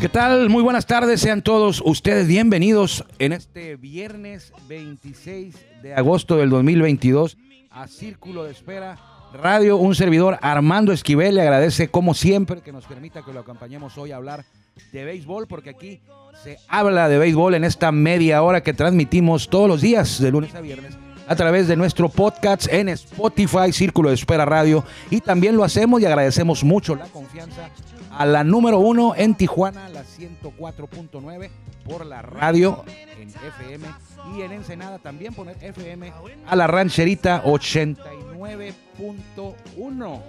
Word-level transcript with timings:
¿Qué 0.00 0.08
tal? 0.08 0.50
Muy 0.50 0.64
buenas 0.64 0.84
tardes, 0.84 1.20
sean 1.20 1.40
todos 1.42 1.80
ustedes 1.84 2.26
bienvenidos 2.26 3.04
en 3.20 3.32
este 3.32 3.76
viernes 3.76 4.52
26 4.66 5.54
de 5.82 5.94
agosto 5.94 6.38
del 6.38 6.50
2022 6.50 7.36
a 7.70 7.86
Círculo 7.86 8.42
de 8.42 8.50
Espera 8.50 8.98
Radio. 9.32 9.76
Un 9.76 9.94
servidor 9.94 10.36
Armando 10.42 10.92
Esquivel 10.92 11.36
le 11.36 11.42
agradece 11.42 11.86
como 11.86 12.14
siempre 12.14 12.62
que 12.62 12.72
nos 12.72 12.84
permita 12.84 13.22
que 13.22 13.32
lo 13.32 13.38
acompañemos 13.38 13.96
hoy 13.96 14.10
a 14.10 14.16
hablar 14.16 14.44
de 14.90 15.04
béisbol, 15.04 15.46
porque 15.46 15.70
aquí 15.70 16.00
se 16.42 16.58
habla 16.66 17.08
de 17.08 17.18
béisbol 17.18 17.54
en 17.54 17.62
esta 17.62 17.92
media 17.92 18.42
hora 18.42 18.64
que 18.64 18.74
transmitimos 18.74 19.48
todos 19.48 19.68
los 19.68 19.80
días, 19.80 20.20
de 20.20 20.32
lunes 20.32 20.52
a 20.56 20.60
viernes 20.60 20.96
a 21.26 21.36
través 21.36 21.68
de 21.68 21.76
nuestro 21.76 22.08
podcast 22.08 22.66
en 22.72 22.88
Spotify, 22.90 23.72
Círculo 23.72 24.10
de 24.10 24.16
Espera 24.16 24.44
Radio. 24.44 24.84
Y 25.10 25.20
también 25.20 25.56
lo 25.56 25.64
hacemos 25.64 26.00
y 26.00 26.06
agradecemos 26.06 26.64
mucho 26.64 26.96
la 26.96 27.06
confianza 27.06 27.70
a 28.10 28.26
la 28.26 28.44
número 28.44 28.78
uno 28.78 29.14
en 29.16 29.34
Tijuana, 29.34 29.88
la 29.88 30.04
104.9 30.04 31.50
por 31.84 32.06
la 32.06 32.22
radio 32.22 32.84
en 33.20 33.28
FM 33.28 33.86
y 34.34 34.40
en 34.42 34.52
Ensenada 34.52 34.98
también 34.98 35.34
poner 35.34 35.56
FM 35.60 36.12
a 36.46 36.56
la 36.56 36.66
rancherita 36.66 37.44
89.1 37.44 40.20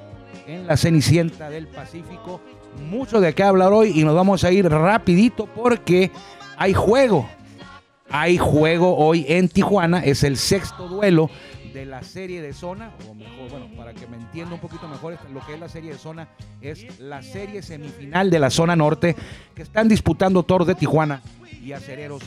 en 0.48 0.68
la 0.68 0.78
Cenicienta 0.78 1.50
del 1.50 1.68
Pacífico. 1.68 2.40
Mucho 2.90 3.22
de 3.22 3.34
qué 3.34 3.44
hablar 3.44 3.72
hoy 3.72 3.94
y 3.96 4.04
nos 4.04 4.16
vamos 4.16 4.44
a 4.44 4.52
ir 4.52 4.70
rapidito 4.70 5.48
porque 5.48 6.12
hay 6.58 6.74
juego. 6.74 7.30
Hay 8.18 8.38
juego 8.38 8.96
hoy 8.96 9.26
en 9.28 9.50
Tijuana, 9.50 10.00
es 10.00 10.24
el 10.24 10.38
sexto 10.38 10.88
duelo 10.88 11.30
de 11.74 11.86
la 11.86 12.02
serie 12.02 12.42
de 12.42 12.54
zona, 12.54 12.94
o 13.10 13.14
mejor, 13.14 13.50
bueno, 13.50 13.68
para 13.76 13.94
que 13.94 14.08
me 14.08 14.16
entienda 14.16 14.54
un 14.54 14.62
poquito 14.62 14.88
mejor 14.88 15.18
lo 15.34 15.46
que 15.46 15.56
es 15.56 15.60
la 15.60 15.68
serie 15.68 15.92
de 15.92 15.98
zona, 15.98 16.30
es 16.62 16.98
la 16.98 17.22
serie 17.22 17.62
semifinal 17.62 18.30
de 18.30 18.40
la 18.40 18.50
zona 18.50 18.74
norte 18.74 19.18
que 19.54 19.64
están 19.64 19.90
disputando 19.90 20.44
Toros 20.44 20.66
de 20.66 20.76
Tijuana 20.76 21.22
y 21.62 21.74
Acereros 21.74 22.24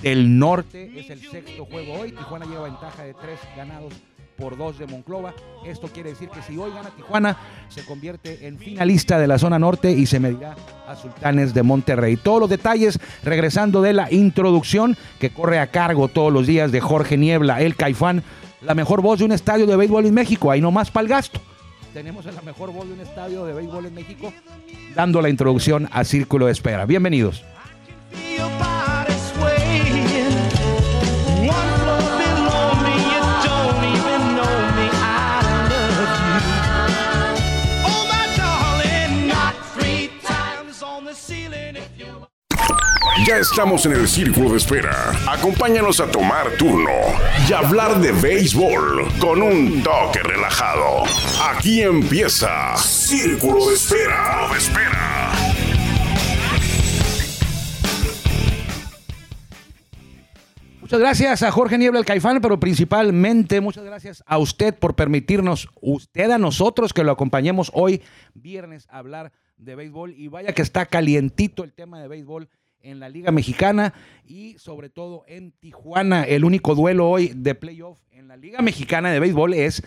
del 0.00 0.38
Norte. 0.38 0.92
Es 0.96 1.10
el 1.10 1.20
sexto 1.20 1.64
juego 1.64 1.94
hoy. 1.94 2.12
Tijuana 2.12 2.46
lleva 2.46 2.62
ventaja 2.62 3.02
de 3.02 3.12
tres 3.14 3.40
ganados 3.56 3.94
por 4.42 4.56
dos 4.56 4.76
de 4.76 4.88
Monclova. 4.88 5.32
Esto 5.64 5.86
quiere 5.86 6.10
decir 6.10 6.28
que 6.28 6.42
si 6.42 6.58
hoy 6.58 6.72
gana 6.72 6.90
Tijuana, 6.90 7.36
se 7.68 7.84
convierte 7.84 8.48
en 8.48 8.58
finalista 8.58 9.20
de 9.20 9.28
la 9.28 9.38
zona 9.38 9.56
norte 9.56 9.92
y 9.92 10.06
se 10.06 10.18
medirá 10.18 10.56
a 10.88 10.96
Sultanes 10.96 11.54
de 11.54 11.62
Monterrey. 11.62 12.16
Todos 12.16 12.40
los 12.40 12.50
detalles 12.50 12.98
regresando 13.22 13.80
de 13.82 13.92
la 13.92 14.12
introducción 14.12 14.96
que 15.20 15.30
corre 15.30 15.60
a 15.60 15.68
cargo 15.68 16.08
todos 16.08 16.32
los 16.32 16.48
días 16.48 16.72
de 16.72 16.80
Jorge 16.80 17.16
Niebla, 17.16 17.62
el 17.62 17.76
Caifán 17.76 18.24
la 18.62 18.74
mejor 18.74 19.00
voz 19.00 19.20
de 19.20 19.26
un 19.26 19.32
estadio 19.32 19.66
de 19.66 19.76
béisbol 19.76 20.06
en 20.06 20.14
México. 20.14 20.50
Ahí 20.50 20.60
nomás 20.60 20.90
para 20.90 21.02
el 21.04 21.08
gasto. 21.08 21.40
Tenemos 21.94 22.24
la 22.24 22.42
mejor 22.42 22.72
voz 22.72 22.86
de 22.88 22.94
un 22.94 23.00
estadio 23.00 23.44
de 23.44 23.52
béisbol 23.52 23.86
en 23.86 23.94
México 23.94 24.32
dando 24.96 25.22
la 25.22 25.28
introducción 25.28 25.88
a 25.92 26.02
Círculo 26.04 26.46
de 26.46 26.52
Espera. 26.52 26.84
Bienvenidos. 26.84 27.44
Ya 43.26 43.38
estamos 43.38 43.86
en 43.86 43.92
el 43.92 44.08
círculo 44.08 44.50
de 44.50 44.56
espera. 44.56 45.12
Acompáñanos 45.28 46.00
a 46.00 46.10
tomar 46.10 46.56
turno 46.58 46.90
y 47.48 47.52
hablar 47.52 48.00
de 48.00 48.10
béisbol 48.10 49.06
con 49.20 49.40
un 49.40 49.80
toque 49.80 50.20
relajado. 50.24 51.04
Aquí 51.40 51.82
empieza 51.82 52.76
Círculo 52.76 53.68
de 53.68 53.74
Espera. 53.74 54.48
Espera. 54.56 55.32
Muchas 60.80 60.98
gracias 60.98 61.42
a 61.44 61.52
Jorge 61.52 61.78
Niebla 61.78 62.00
el 62.00 62.04
Caifán, 62.04 62.40
pero 62.40 62.58
principalmente 62.58 63.60
muchas 63.60 63.84
gracias 63.84 64.24
a 64.26 64.38
usted 64.38 64.74
por 64.76 64.96
permitirnos, 64.96 65.68
usted 65.80 66.28
a 66.32 66.38
nosotros 66.38 66.92
que 66.92 67.04
lo 67.04 67.12
acompañemos 67.12 67.70
hoy 67.72 68.02
viernes 68.34 68.88
a 68.90 68.98
hablar 68.98 69.32
de 69.58 69.76
béisbol 69.76 70.12
y 70.16 70.26
vaya 70.26 70.52
que 70.52 70.62
está 70.62 70.86
calientito 70.86 71.62
el 71.62 71.72
tema 71.72 72.00
de 72.00 72.08
béisbol 72.08 72.48
en 72.82 73.00
la 73.00 73.08
Liga 73.08 73.30
Mexicana 73.30 73.94
y 74.24 74.58
sobre 74.58 74.90
todo 74.90 75.24
en 75.26 75.52
Tijuana. 75.52 76.24
El 76.24 76.44
único 76.44 76.74
duelo 76.74 77.08
hoy 77.08 77.32
de 77.34 77.54
playoff 77.54 77.98
en 78.10 78.28
la 78.28 78.36
Liga 78.36 78.60
Mexicana 78.62 79.10
de 79.10 79.20
Béisbol 79.20 79.54
es 79.54 79.82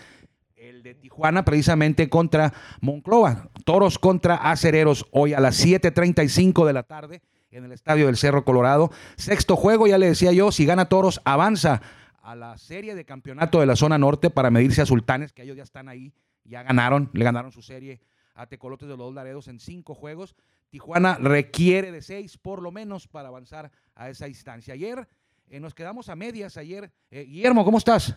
el 0.56 0.82
de 0.82 0.94
Tijuana 0.94 1.44
precisamente 1.44 2.08
contra 2.08 2.52
Monclova. 2.80 3.48
Toros 3.64 3.98
contra 3.98 4.36
Acereros 4.36 5.06
hoy 5.10 5.34
a 5.34 5.40
las 5.40 5.64
7.35 5.64 6.66
de 6.66 6.72
la 6.72 6.82
tarde 6.82 7.22
en 7.50 7.64
el 7.64 7.72
Estadio 7.72 8.06
del 8.06 8.16
Cerro 8.16 8.44
Colorado. 8.44 8.90
Sexto 9.16 9.56
juego, 9.56 9.86
ya 9.86 9.98
le 9.98 10.08
decía 10.08 10.32
yo, 10.32 10.52
si 10.52 10.66
gana 10.66 10.88
Toros 10.88 11.20
avanza 11.24 11.82
a 12.22 12.34
la 12.34 12.58
serie 12.58 12.94
de 12.94 13.04
campeonato 13.04 13.60
de 13.60 13.66
la 13.66 13.76
zona 13.76 13.98
norte 13.98 14.30
para 14.30 14.50
medirse 14.50 14.82
a 14.82 14.86
Sultanes, 14.86 15.32
que 15.32 15.42
ellos 15.42 15.56
ya 15.56 15.62
están 15.62 15.88
ahí, 15.88 16.12
ya 16.44 16.62
ganaron, 16.62 17.10
le 17.12 17.24
ganaron 17.24 17.52
su 17.52 17.62
serie 17.62 18.00
a 18.34 18.46
Tecolotes 18.46 18.88
de 18.88 18.96
los 18.96 19.14
Laredos 19.14 19.48
en 19.48 19.60
cinco 19.60 19.94
juegos. 19.94 20.34
Tijuana 20.76 21.16
requiere 21.18 21.90
de 21.90 22.02
seis 22.02 22.36
por 22.36 22.60
lo 22.60 22.70
menos 22.70 23.08
para 23.08 23.28
avanzar 23.28 23.72
a 23.94 24.10
esa 24.10 24.28
instancia. 24.28 24.74
Ayer 24.74 25.08
eh, 25.48 25.58
nos 25.58 25.74
quedamos 25.74 26.10
a 26.10 26.16
medias. 26.16 26.58
Ayer, 26.58 26.92
eh, 27.10 27.24
Guillermo, 27.24 27.64
¿cómo 27.64 27.78
estás? 27.78 28.14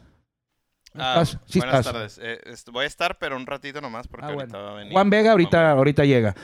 Ah, 0.93 1.23
buenas 1.55 1.85
tardes. 1.85 2.19
Eh, 2.21 2.41
voy 2.73 2.83
a 2.83 2.87
estar, 2.87 3.17
pero 3.17 3.37
un 3.37 3.45
ratito 3.45 3.79
nomás 3.79 4.09
porque 4.09 4.25
ah, 4.25 4.31
ahorita 4.31 4.57
va 4.57 4.71
a 4.71 4.73
venir. 4.73 4.91
Juan 4.91 5.09
Vega 5.09 5.31
ahorita, 5.31 5.71
ahorita 5.71 6.03
llega. 6.03 6.35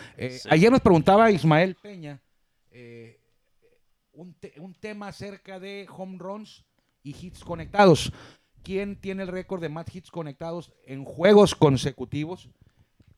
Ayer 0.50 0.72
nos 0.72 0.80
preguntaba 0.80 1.30
Ismael 1.32 1.76
Peña 1.82 2.22
un, 4.14 4.38
un, 4.60 4.74
tema 4.76 5.10
acerca 5.10 5.60
de 5.60 5.86
home 5.90 6.18
runs 6.18 6.64
y 7.04 7.14
hits 7.14 7.44
conectados. 7.44 8.14
¿Quién 8.64 8.96
tiene 9.02 9.24
el 9.24 9.30
récord 9.30 9.62
de 9.62 9.68
más 9.68 9.94
hits 9.94 10.12
conectados 10.12 10.72
en 10.86 11.04
juegos 11.04 11.56
consecutivos? 11.56 12.50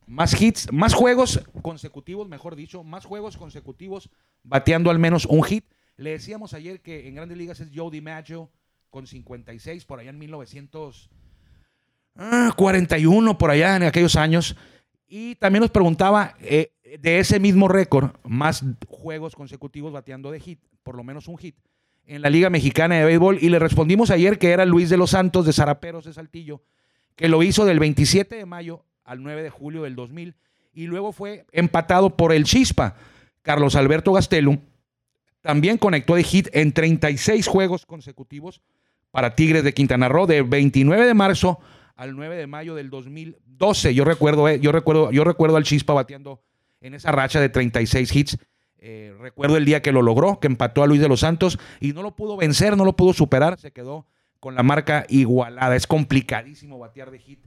Más 0.07 0.41
hits, 0.41 0.71
más 0.71 0.93
juegos 0.93 1.43
consecutivos, 1.61 2.29
mejor 2.29 2.55
dicho, 2.55 2.85
más 2.85 3.03
juegos 3.03 3.35
consecutivos 3.35 4.09
bateando 4.41 4.89
al 4.89 4.99
menos 4.99 5.25
un 5.25 5.43
hit. 5.43 5.65
Le 5.97 6.11
decíamos 6.11 6.53
ayer 6.53 6.79
que 6.79 7.09
en 7.09 7.15
Grandes 7.15 7.37
Ligas 7.37 7.59
es 7.59 7.71
Joe 7.75 7.91
DiMaggio 7.91 8.49
con 8.89 9.05
56 9.05 9.83
por 9.83 9.99
allá 9.99 10.11
en 10.11 10.19
1941, 10.19 11.09
ah, 12.15 13.37
por 13.37 13.51
allá 13.51 13.75
en 13.75 13.83
aquellos 13.83 14.15
años. 14.15 14.55
Y 15.09 15.35
también 15.35 15.59
nos 15.61 15.71
preguntaba 15.71 16.37
eh, 16.39 16.71
de 16.99 17.19
ese 17.19 17.41
mismo 17.41 17.67
récord, 17.67 18.11
más 18.23 18.63
juegos 18.87 19.35
consecutivos 19.35 19.91
bateando 19.91 20.31
de 20.31 20.39
hit, 20.39 20.61
por 20.83 20.95
lo 20.95 21.03
menos 21.03 21.27
un 21.27 21.37
hit, 21.37 21.57
en 22.05 22.21
la 22.21 22.29
Liga 22.29 22.49
Mexicana 22.49 22.95
de 22.95 23.03
Béisbol. 23.03 23.39
Y 23.41 23.49
le 23.49 23.59
respondimos 23.59 24.09
ayer 24.09 24.39
que 24.39 24.51
era 24.51 24.65
Luis 24.65 24.89
de 24.89 24.95
los 24.95 25.09
Santos 25.11 25.45
de 25.45 25.51
Zaraperos 25.51 26.05
de 26.05 26.13
Saltillo, 26.13 26.61
que 27.17 27.27
lo 27.27 27.43
hizo 27.43 27.65
del 27.65 27.79
27 27.79 28.37
de 28.37 28.45
mayo 28.45 28.85
al 29.07 29.23
9 29.23 29.41
de 29.41 29.49
julio 29.49 29.83
del 29.83 29.95
2000 29.95 30.35
y 30.73 30.85
luego 30.85 31.11
fue 31.11 31.47
empatado 31.51 32.15
por 32.15 32.31
el 32.31 32.43
Chispa. 32.43 32.95
Carlos 33.41 33.75
Alberto 33.75 34.13
Gastelum 34.13 34.59
también 35.41 35.77
conectó 35.79 36.13
de 36.13 36.23
hit 36.23 36.49
en 36.51 36.73
36 36.73 37.47
juegos 37.47 37.85
consecutivos 37.85 38.61
para 39.09 39.33
Tigres 39.33 39.63
de 39.63 39.73
Quintana 39.73 40.09
Roo 40.09 40.27
de 40.27 40.43
29 40.43 41.07
de 41.07 41.13
marzo 41.13 41.59
al 41.95 42.15
9 42.15 42.35
de 42.35 42.47
mayo 42.47 42.75
del 42.75 42.89
2012. 42.89 43.95
Yo 43.95 44.03
recuerdo, 44.03 44.47
eh, 44.49 44.59
yo 44.59 44.71
recuerdo, 44.71 45.11
yo 45.11 45.23
recuerdo 45.23 45.55
al 45.55 45.63
Chispa 45.63 45.93
bateando 45.93 46.43
en 46.81 46.93
esa 46.93 47.11
racha 47.11 47.39
de 47.39 47.49
36 47.49 48.15
hits. 48.15 48.37
Eh, 48.77 49.15
recuerdo 49.19 49.57
el 49.57 49.65
día 49.65 49.81
que 49.81 49.91
lo 49.91 50.01
logró, 50.01 50.39
que 50.39 50.47
empató 50.47 50.83
a 50.83 50.87
Luis 50.87 51.01
de 51.01 51.07
los 51.07 51.21
Santos 51.21 51.57
y 51.79 51.93
no 51.93 52.03
lo 52.03 52.15
pudo 52.15 52.37
vencer, 52.37 52.77
no 52.77 52.85
lo 52.85 52.95
pudo 52.95 53.13
superar, 53.13 53.57
se 53.57 53.71
quedó 53.71 54.05
con 54.39 54.53
la 54.53 54.63
marca 54.63 55.05
igualada. 55.09 55.75
Es 55.75 55.87
complicadísimo 55.87 56.77
batear 56.77 57.09
de 57.09 57.19
hit 57.19 57.39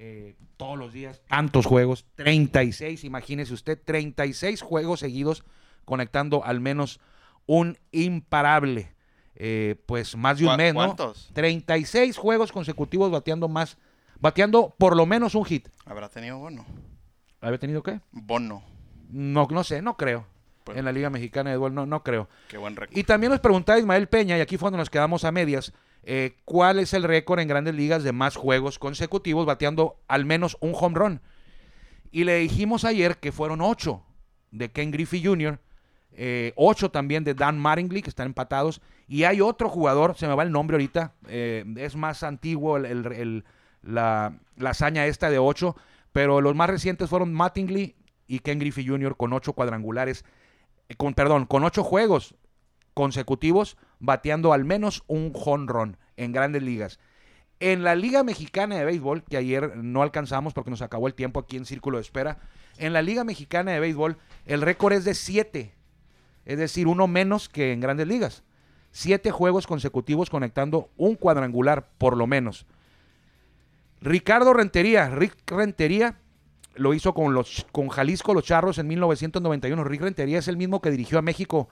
eh, 0.00 0.36
todos 0.56 0.78
los 0.78 0.92
días, 0.92 1.20
tantos 1.28 1.66
juegos, 1.66 2.06
36, 2.14 3.02
imagínese 3.02 3.52
usted, 3.52 3.78
36 3.84 4.62
juegos 4.62 5.00
seguidos 5.00 5.44
conectando 5.84 6.44
al 6.44 6.60
menos 6.60 7.00
un 7.46 7.78
imparable. 7.90 8.94
Eh, 9.40 9.76
pues 9.86 10.16
más 10.16 10.38
de 10.38 10.46
un 10.46 10.56
mes, 10.56 10.74
¿no? 10.74 10.80
¿Cuántos? 10.80 11.30
36 11.32 12.16
juegos 12.16 12.50
consecutivos 12.50 13.10
bateando 13.10 13.48
más, 13.48 13.78
bateando 14.20 14.74
por 14.76 14.96
lo 14.96 15.06
menos 15.06 15.34
un 15.34 15.44
hit. 15.44 15.68
¿Habrá 15.84 16.08
tenido 16.08 16.38
bono? 16.38 16.64
¿Habrá 17.40 17.58
tenido 17.58 17.82
qué? 17.82 18.00
Bono. 18.10 18.62
No, 19.10 19.46
no 19.50 19.64
sé, 19.64 19.80
no 19.80 19.96
creo. 19.96 20.26
pues. 20.64 20.76
en 20.76 20.84
la 20.84 20.92
Liga 20.92 21.08
Mexicana 21.08 21.50
de 21.50 21.56
Béisbol, 21.56 21.74
no, 21.74 21.86
no 21.86 22.02
creo. 22.02 22.28
Qué 22.48 22.58
buen 22.58 22.76
récord. 22.76 22.96
Y 22.96 23.04
también 23.04 23.30
nos 23.30 23.40
preguntaba 23.40 23.78
Ismael 23.78 24.08
Peña, 24.08 24.36
y 24.36 24.40
aquí 24.40 24.56
fue 24.56 24.66
donde 24.66 24.78
nos 24.78 24.90
quedamos 24.90 25.24
a 25.24 25.32
medias, 25.32 25.72
eh, 26.10 26.38
¿cuál 26.46 26.78
es 26.78 26.94
el 26.94 27.02
récord 27.02 27.38
en 27.38 27.48
grandes 27.48 27.74
ligas 27.74 28.02
de 28.02 28.12
más 28.12 28.34
juegos 28.34 28.78
consecutivos 28.78 29.44
bateando 29.44 30.00
al 30.08 30.24
menos 30.24 30.56
un 30.60 30.72
home 30.74 30.98
run? 30.98 31.20
Y 32.10 32.24
le 32.24 32.38
dijimos 32.38 32.86
ayer 32.86 33.18
que 33.18 33.30
fueron 33.30 33.60
ocho 33.60 34.06
de 34.50 34.72
Ken 34.72 34.90
Griffey 34.90 35.22
Jr., 35.22 35.60
eh, 36.12 36.54
ocho 36.56 36.90
también 36.90 37.24
de 37.24 37.34
Dan 37.34 37.58
Mattingly, 37.58 38.00
que 38.00 38.08
están 38.08 38.28
empatados. 38.28 38.80
Y 39.06 39.24
hay 39.24 39.42
otro 39.42 39.68
jugador, 39.68 40.16
se 40.16 40.26
me 40.26 40.34
va 40.34 40.44
el 40.44 40.50
nombre 40.50 40.76
ahorita, 40.76 41.12
eh, 41.28 41.66
es 41.76 41.94
más 41.94 42.22
antiguo 42.22 42.78
la, 42.78 44.32
hazaña 44.64 45.04
esta 45.04 45.28
de 45.28 45.38
ocho, 45.38 45.76
pero 46.12 46.40
los 46.40 46.54
más 46.54 46.70
recientes 46.70 47.10
fueron 47.10 47.34
Mattingly 47.34 47.96
y 48.26 48.38
Ken 48.38 48.58
Griffey 48.58 48.86
Jr. 48.86 49.14
con 49.14 49.34
ocho 49.34 49.52
cuadrangulares, 49.52 50.24
con, 50.96 51.12
perdón, 51.12 51.44
con 51.44 51.64
ocho 51.64 51.84
juegos 51.84 52.34
consecutivos, 52.98 53.76
bateando 54.00 54.52
al 54.52 54.64
menos 54.64 55.04
un 55.06 55.32
jonrón 55.32 55.98
en 56.16 56.32
grandes 56.32 56.64
ligas. 56.64 56.98
En 57.60 57.84
la 57.84 57.94
Liga 57.94 58.24
Mexicana 58.24 58.74
de 58.74 58.84
Béisbol, 58.84 59.22
que 59.22 59.36
ayer 59.36 59.76
no 59.76 60.02
alcanzamos 60.02 60.52
porque 60.52 60.70
nos 60.70 60.82
acabó 60.82 61.06
el 61.06 61.14
tiempo 61.14 61.38
aquí 61.38 61.56
en 61.56 61.64
Círculo 61.64 61.98
de 61.98 62.02
Espera, 62.02 62.38
en 62.76 62.92
la 62.92 63.00
Liga 63.00 63.22
Mexicana 63.22 63.70
de 63.70 63.78
Béisbol 63.78 64.16
el 64.46 64.62
récord 64.62 64.94
es 64.94 65.04
de 65.04 65.14
siete 65.14 65.78
es 66.44 66.58
decir, 66.58 66.88
uno 66.88 67.06
menos 67.06 67.48
que 67.48 67.72
en 67.72 67.80
grandes 67.80 68.08
ligas. 68.08 68.42
Siete 68.90 69.30
juegos 69.30 69.68
consecutivos 69.68 70.28
conectando 70.28 70.88
un 70.96 71.14
cuadrangular, 71.14 71.90
por 71.98 72.16
lo 72.16 72.26
menos. 72.26 72.66
Ricardo 74.00 74.54
Rentería, 74.54 75.08
Rick 75.10 75.34
Rentería 75.46 76.16
lo 76.74 76.94
hizo 76.94 77.12
con, 77.12 77.34
los, 77.34 77.64
con 77.70 77.88
Jalisco 77.90 78.34
Los 78.34 78.44
Charros 78.44 78.78
en 78.78 78.88
1991. 78.88 79.84
Rick 79.84 80.00
Rentería 80.00 80.38
es 80.38 80.48
el 80.48 80.56
mismo 80.56 80.80
que 80.80 80.90
dirigió 80.90 81.18
a 81.18 81.22
México 81.22 81.68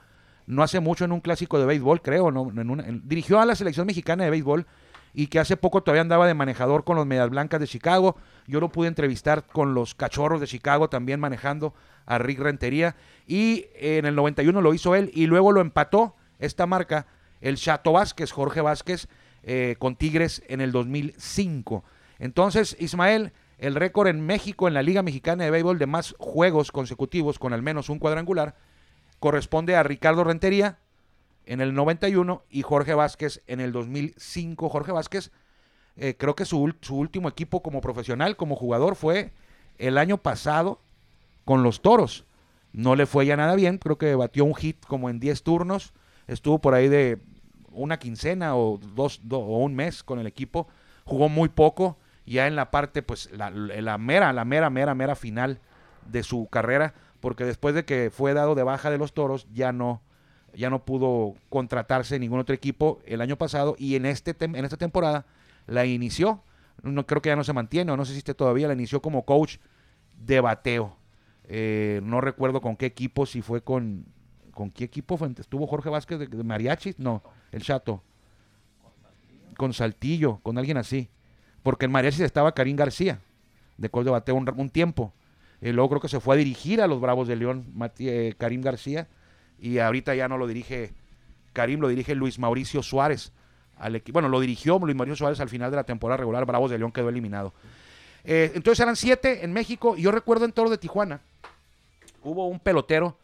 no 0.47 0.63
hace 0.63 0.79
mucho 0.79 1.05
en 1.05 1.11
un 1.11 1.19
clásico 1.19 1.59
de 1.59 1.65
béisbol, 1.65 2.01
creo. 2.01 2.31
¿no? 2.31 2.51
dirigió 3.03 3.39
a 3.39 3.45
la 3.45 3.55
selección 3.55 3.85
mexicana 3.85 4.23
de 4.23 4.31
béisbol 4.31 4.65
y 5.13 5.27
que 5.27 5.39
hace 5.39 5.57
poco 5.57 5.83
todavía 5.83 6.01
andaba 6.01 6.25
de 6.25 6.33
manejador 6.33 6.83
con 6.83 6.95
los 6.95 7.05
Medias 7.05 7.29
Blancas 7.29 7.59
de 7.59 7.67
Chicago. 7.67 8.15
Yo 8.47 8.59
lo 8.59 8.69
pude 8.69 8.87
entrevistar 8.87 9.45
con 9.45 9.73
los 9.73 9.93
Cachorros 9.93 10.39
de 10.39 10.47
Chicago 10.47 10.89
también 10.89 11.19
manejando 11.19 11.73
a 12.05 12.17
Rick 12.17 12.39
Rentería. 12.39 12.95
Y 13.27 13.65
en 13.75 14.05
el 14.05 14.15
91 14.15 14.61
lo 14.61 14.73
hizo 14.73 14.95
él 14.95 15.11
y 15.13 15.27
luego 15.27 15.51
lo 15.51 15.61
empató 15.61 16.15
esta 16.39 16.65
marca 16.65 17.07
el 17.41 17.57
Chato 17.57 17.91
Vázquez, 17.91 18.31
Jorge 18.31 18.61
Vázquez, 18.61 19.07
eh, 19.43 19.75
con 19.79 19.95
Tigres 19.95 20.43
en 20.47 20.61
el 20.61 20.71
2005. 20.71 21.83
Entonces, 22.19 22.75
Ismael, 22.79 23.31
el 23.57 23.75
récord 23.75 24.07
en 24.07 24.25
México 24.25 24.67
en 24.67 24.73
la 24.73 24.81
Liga 24.81 25.03
Mexicana 25.03 25.43
de 25.43 25.51
Béisbol 25.51 25.79
de 25.79 25.87
más 25.87 26.15
juegos 26.17 26.71
consecutivos 26.71 27.39
con 27.39 27.53
al 27.53 27.61
menos 27.61 27.89
un 27.89 27.99
cuadrangular 27.99 28.55
corresponde 29.19 29.75
a 29.75 29.83
Ricardo 29.83 30.23
Rentería, 30.23 30.79
en 31.47 31.61
el 31.61 31.73
91 31.73 32.43
y 32.49 32.61
Jorge 32.61 32.93
Vázquez 32.93 33.41
en 33.47 33.59
el 33.61 33.71
2005. 33.71 34.69
Jorge 34.69 34.91
Vázquez, 34.91 35.31
eh, 35.95 36.15
creo 36.17 36.35
que 36.35 36.45
su, 36.45 36.73
último 36.89 37.29
equipo 37.29 37.63
como 37.63 37.81
profesional, 37.81 38.35
como 38.35 38.55
jugador, 38.55 38.95
fue 38.95 39.31
el 39.77 39.97
año 39.97 40.17
pasado 40.17 40.81
con 41.45 41.63
los 41.63 41.81
Toros. 41.81 42.25
No 42.73 42.95
le 42.95 43.05
fue 43.05 43.25
ya 43.25 43.37
nada 43.37 43.55
bien, 43.55 43.77
creo 43.77 43.97
que 43.97 44.13
batió 44.13 44.43
un 44.43 44.53
hit 44.53 44.85
como 44.85 45.09
en 45.09 45.19
10 45.19 45.41
turnos, 45.43 45.93
estuvo 46.27 46.59
por 46.59 46.73
ahí 46.73 46.89
de 46.89 47.17
una 47.71 47.97
quincena 47.97 48.55
o 48.55 48.77
dos, 48.95 49.21
o 49.31 49.59
un 49.59 49.73
mes 49.73 50.03
con 50.03 50.19
el 50.19 50.27
equipo, 50.27 50.67
jugó 51.05 51.29
muy 51.29 51.49
poco, 51.49 51.97
ya 52.25 52.45
en 52.45 52.57
la 52.57 52.71
parte, 52.71 53.01
pues 53.01 53.31
la, 53.31 53.49
la 53.49 53.97
mera, 53.97 54.33
la 54.33 54.43
mera, 54.43 54.69
mera, 54.69 54.93
mera 54.93 55.15
final 55.15 55.61
de 56.05 56.23
su 56.23 56.47
carrera, 56.51 56.93
porque 57.19 57.45
después 57.45 57.75
de 57.75 57.85
que 57.85 58.09
fue 58.11 58.33
dado 58.33 58.55
de 58.55 58.63
baja 58.63 58.89
de 58.89 58.97
los 58.97 59.13
Toros, 59.13 59.47
ya 59.53 59.71
no, 59.71 60.01
ya 60.53 60.69
no 60.69 60.85
pudo 60.85 61.35
contratarse 61.49 62.19
ningún 62.19 62.39
otro 62.39 62.55
equipo 62.55 62.99
el 63.05 63.21
año 63.21 63.37
pasado 63.37 63.75
y 63.77 63.95
en, 63.95 64.05
este 64.05 64.35
en 64.39 64.55
esta 64.55 64.77
temporada 64.77 65.25
la 65.67 65.85
inició. 65.85 66.43
No 66.83 67.05
creo 67.07 67.21
que 67.21 67.29
ya 67.29 67.35
no 67.35 67.43
se 67.43 67.53
mantiene, 67.53 67.91
o 67.91 67.97
no 67.97 68.05
sé 68.05 68.13
si 68.13 68.19
esté 68.19 68.33
todavía, 68.33 68.67
la 68.67 68.73
inició 68.73 69.01
como 69.01 69.25
coach 69.25 69.57
de 70.15 70.39
bateo. 70.41 70.95
Eh, 71.45 72.01
no 72.03 72.21
recuerdo 72.21 72.61
con 72.61 72.75
qué 72.75 72.85
equipo, 72.85 73.25
si 73.25 73.41
fue 73.41 73.61
con. 73.61 74.05
¿Con 74.51 74.71
qué 74.71 74.85
equipo 74.85 75.17
fue? 75.17 75.29
¿Estuvo 75.37 75.67
Jorge 75.67 75.89
Vázquez 75.89 76.17
de, 76.17 76.43
Mariachi? 76.43 76.95
No, 76.97 77.21
el 77.51 77.61
Chato. 77.61 78.01
Con 79.55 79.71
Saltillo, 79.73 80.39
con 80.41 80.57
alguien 80.57 80.77
así. 80.77 81.09
Porque 81.61 81.85
en 81.85 81.91
Mariachi 81.91 82.23
estaba 82.23 82.51
Karim 82.53 82.75
García, 82.75 83.19
de 83.77 83.89
coach 83.89 84.05
de 84.05 84.11
bateo 84.11 84.35
un, 84.35 84.69
tiempo. 84.69 85.13
Luego 85.61 85.89
creo 85.89 86.01
que 86.01 86.09
se 86.09 86.19
fue 86.19 86.35
a 86.35 86.37
dirigir 86.37 86.81
a 86.81 86.87
los 86.87 87.01
Bravos 87.01 87.27
de 87.27 87.35
León, 87.35 87.65
eh, 87.99 88.33
Karim 88.37 88.61
García 88.61 89.07
y 89.59 89.79
ahorita 89.79 90.13
ya 90.15 90.27
no 90.27 90.37
lo 90.37 90.47
dirige 90.47 90.93
Karim, 91.53 91.79
lo 91.79 91.87
dirige 91.87 92.15
Luis 92.15 92.39
Mauricio 92.39 92.83
Suárez. 92.83 93.31
Al 93.77 94.01
bueno, 94.11 94.29
lo 94.29 94.39
dirigió 94.39 94.79
Luis 94.79 94.95
Mauricio 94.95 95.15
Suárez 95.15 95.39
al 95.39 95.49
final 95.49 95.71
de 95.71 95.77
la 95.77 95.83
temporada 95.83 96.17
regular, 96.17 96.45
Bravos 96.45 96.69
de 96.71 96.77
León 96.77 96.91
quedó 96.91 97.09
eliminado. 97.09 97.53
Eh, 98.23 98.51
entonces 98.55 98.81
eran 98.81 98.95
siete 98.95 99.45
en 99.45 99.53
México, 99.53 99.95
y 99.97 100.03
yo 100.03 100.11
recuerdo 100.11 100.45
en 100.45 100.51
Toro 100.51 100.69
de 100.69 100.77
Tijuana, 100.77 101.21
hubo 102.23 102.47
un 102.47 102.59
pelotero 102.59 103.17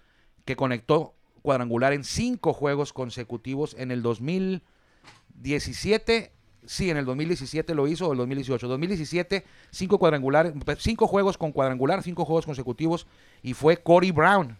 que 0.45 0.55
conectó 0.55 1.13
cuadrangular 1.41 1.93
en 1.93 2.03
cinco 2.03 2.53
juegos 2.53 2.93
consecutivos 2.93 3.75
en 3.77 3.91
el 3.91 4.01
2017, 4.01 6.31
sí, 6.65 6.89
en 6.89 6.97
el 6.97 7.05
2017 7.05 7.75
lo 7.75 7.87
hizo, 7.87 8.11
el 8.11 8.17
2018, 8.17 8.67
2017, 8.67 9.43
cinco 9.71 9.97
cuadrangulares, 9.97 10.53
cinco 10.79 11.07
juegos 11.07 11.37
con 11.37 11.51
cuadrangular, 11.51 12.03
cinco 12.03 12.25
juegos 12.25 12.45
consecutivos, 12.45 13.07
y 13.41 13.53
fue 13.53 13.77
Corey 13.77 14.11
Brown, 14.11 14.57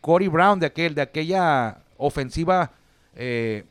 Corey 0.00 0.28
Brown, 0.28 0.60
de, 0.60 0.66
aquel, 0.66 0.94
de 0.94 1.02
aquella 1.02 1.78
ofensiva 1.96 2.72
eh, 3.14 3.64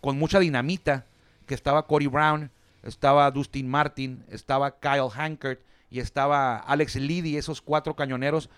con 0.00 0.18
mucha 0.18 0.38
dinamita, 0.38 1.06
que 1.46 1.54
estaba 1.54 1.86
Corey 1.86 2.06
Brown, 2.06 2.50
estaba 2.82 3.30
Dustin 3.30 3.68
Martin, 3.68 4.24
estaba 4.30 4.78
Kyle 4.78 5.08
Hankert 5.14 5.60
y 5.90 6.00
estaba 6.00 6.58
Alex 6.58 6.96
Liddy, 6.96 7.36
esos 7.36 7.60
cuatro 7.60 7.94
cañoneros, 7.94 8.48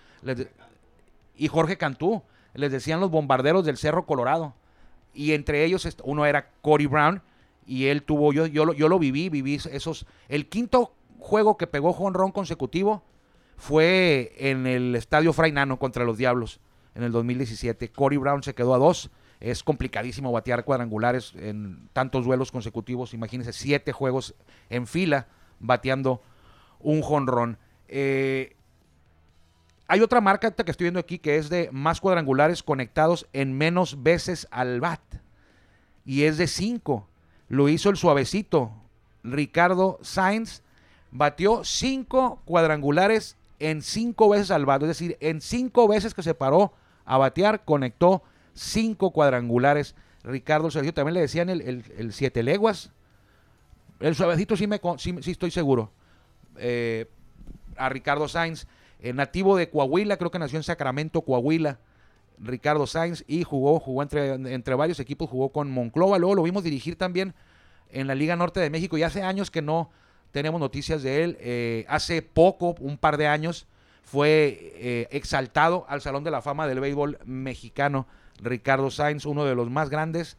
y 1.37 1.47
Jorge 1.47 1.77
Cantú, 1.77 2.23
les 2.53 2.71
decían 2.71 2.99
los 2.99 3.11
bombarderos 3.11 3.65
del 3.65 3.77
Cerro 3.77 4.05
Colorado. 4.05 4.53
Y 5.13 5.33
entre 5.33 5.63
ellos 5.63 5.87
uno 6.03 6.25
era 6.25 6.49
Corey 6.61 6.87
Brown 6.87 7.21
y 7.65 7.87
él 7.87 8.03
tuvo, 8.03 8.33
yo, 8.33 8.45
yo, 8.45 8.73
yo 8.73 8.89
lo 8.89 8.99
viví, 8.99 9.29
viví 9.29 9.55
esos, 9.55 10.05
el 10.29 10.47
quinto 10.47 10.93
juego 11.19 11.57
que 11.57 11.67
pegó 11.67 11.93
jonrón 11.93 12.31
consecutivo 12.31 13.03
fue 13.57 14.33
en 14.37 14.67
el 14.67 14.95
Estadio 14.95 15.33
Frainano 15.33 15.79
contra 15.79 16.03
los 16.03 16.17
Diablos 16.17 16.59
en 16.93 17.03
el 17.03 17.11
2017. 17.11 17.89
Corey 17.91 18.17
Brown 18.17 18.43
se 18.43 18.53
quedó 18.53 18.73
a 18.73 18.77
dos. 18.77 19.09
Es 19.39 19.63
complicadísimo 19.63 20.31
batear 20.31 20.63
cuadrangulares 20.63 21.33
en 21.35 21.89
tantos 21.93 22.25
duelos 22.25 22.51
consecutivos. 22.51 23.13
Imagínense, 23.13 23.53
siete 23.53 23.91
juegos 23.91 24.35
en 24.69 24.87
fila 24.87 25.27
bateando 25.59 26.21
un 26.79 27.01
jonrón. 27.01 27.57
Eh, 27.87 28.55
hay 29.87 30.01
otra 30.01 30.21
marca 30.21 30.51
que 30.51 30.71
estoy 30.71 30.85
viendo 30.85 30.99
aquí 30.99 31.19
que 31.19 31.37
es 31.37 31.49
de 31.49 31.69
más 31.71 32.01
cuadrangulares 32.01 32.63
conectados 32.63 33.27
en 33.33 33.57
menos 33.57 34.01
veces 34.01 34.47
al 34.51 34.79
bat. 34.79 35.01
Y 36.05 36.23
es 36.23 36.37
de 36.37 36.47
cinco. 36.47 37.07
Lo 37.47 37.69
hizo 37.69 37.89
el 37.89 37.97
suavecito. 37.97 38.71
Ricardo 39.23 39.99
Sainz 40.01 40.61
batió 41.11 41.63
cinco 41.63 42.41
cuadrangulares 42.45 43.37
en 43.59 43.81
cinco 43.81 44.29
veces 44.29 44.51
al. 44.51 44.67
Es 44.69 44.87
decir, 44.87 45.17
en 45.19 45.41
cinco 45.41 45.87
veces 45.87 46.13
que 46.13 46.23
se 46.23 46.33
paró 46.33 46.73
a 47.05 47.17
batear, 47.17 47.63
conectó 47.63 48.23
cinco 48.53 49.11
cuadrangulares. 49.11 49.95
Ricardo 50.23 50.71
Sergio 50.71 50.93
también 50.93 51.13
le 51.13 51.21
decían 51.21 51.49
el, 51.49 52.11
siete 52.11 52.43
leguas. 52.43 52.91
El 53.99 54.15
suavecito 54.15 54.57
sí, 54.57 54.67
me, 54.67 54.81
sí, 54.97 55.31
estoy 55.31 55.51
seguro. 55.51 55.91
Eh, 56.57 57.07
a 57.77 57.89
Ricardo 57.89 58.27
Sainz, 58.27 58.67
eh, 58.99 59.13
nativo 59.13 59.55
de 59.55 59.69
Coahuila, 59.69 60.17
creo 60.17 60.31
que 60.31 60.39
nació 60.39 60.57
en 60.57 60.63
Sacramento, 60.63 61.21
Coahuila. 61.21 61.79
Ricardo 62.39 62.87
Sainz 62.87 63.23
y 63.27 63.43
jugó, 63.43 63.79
jugó 63.79 64.01
entre, 64.01 64.33
entre 64.33 64.75
varios 64.75 64.99
equipos, 64.99 65.29
jugó 65.29 65.49
con 65.49 65.71
Monclova, 65.71 66.17
luego 66.17 66.35
lo 66.35 66.43
vimos 66.43 66.63
dirigir 66.63 66.97
también 66.97 67.33
en 67.89 68.07
la 68.07 68.15
Liga 68.15 68.35
Norte 68.35 68.59
de 68.59 68.69
México 68.69 68.97
y 68.97 69.03
hace 69.03 69.23
años 69.23 69.51
que 69.51 69.61
no 69.61 69.89
tenemos 70.31 70.59
noticias 70.59 71.01
de 71.01 71.23
él. 71.23 71.37
Eh, 71.39 71.85
hace 71.87 72.21
poco, 72.21 72.75
un 72.79 72.97
par 72.97 73.17
de 73.17 73.27
años, 73.27 73.67
fue 74.03 74.73
eh, 74.75 75.07
exaltado 75.11 75.85
al 75.87 76.01
Salón 76.01 76.23
de 76.23 76.31
la 76.31 76.41
Fama 76.41 76.67
del 76.67 76.79
Béisbol 76.79 77.19
mexicano. 77.25 78.05
Ricardo 78.41 78.91
Sainz, 78.91 79.25
uno 79.25 79.45
de 79.45 79.55
los 79.55 79.69
más 79.69 79.89
grandes 79.89 80.37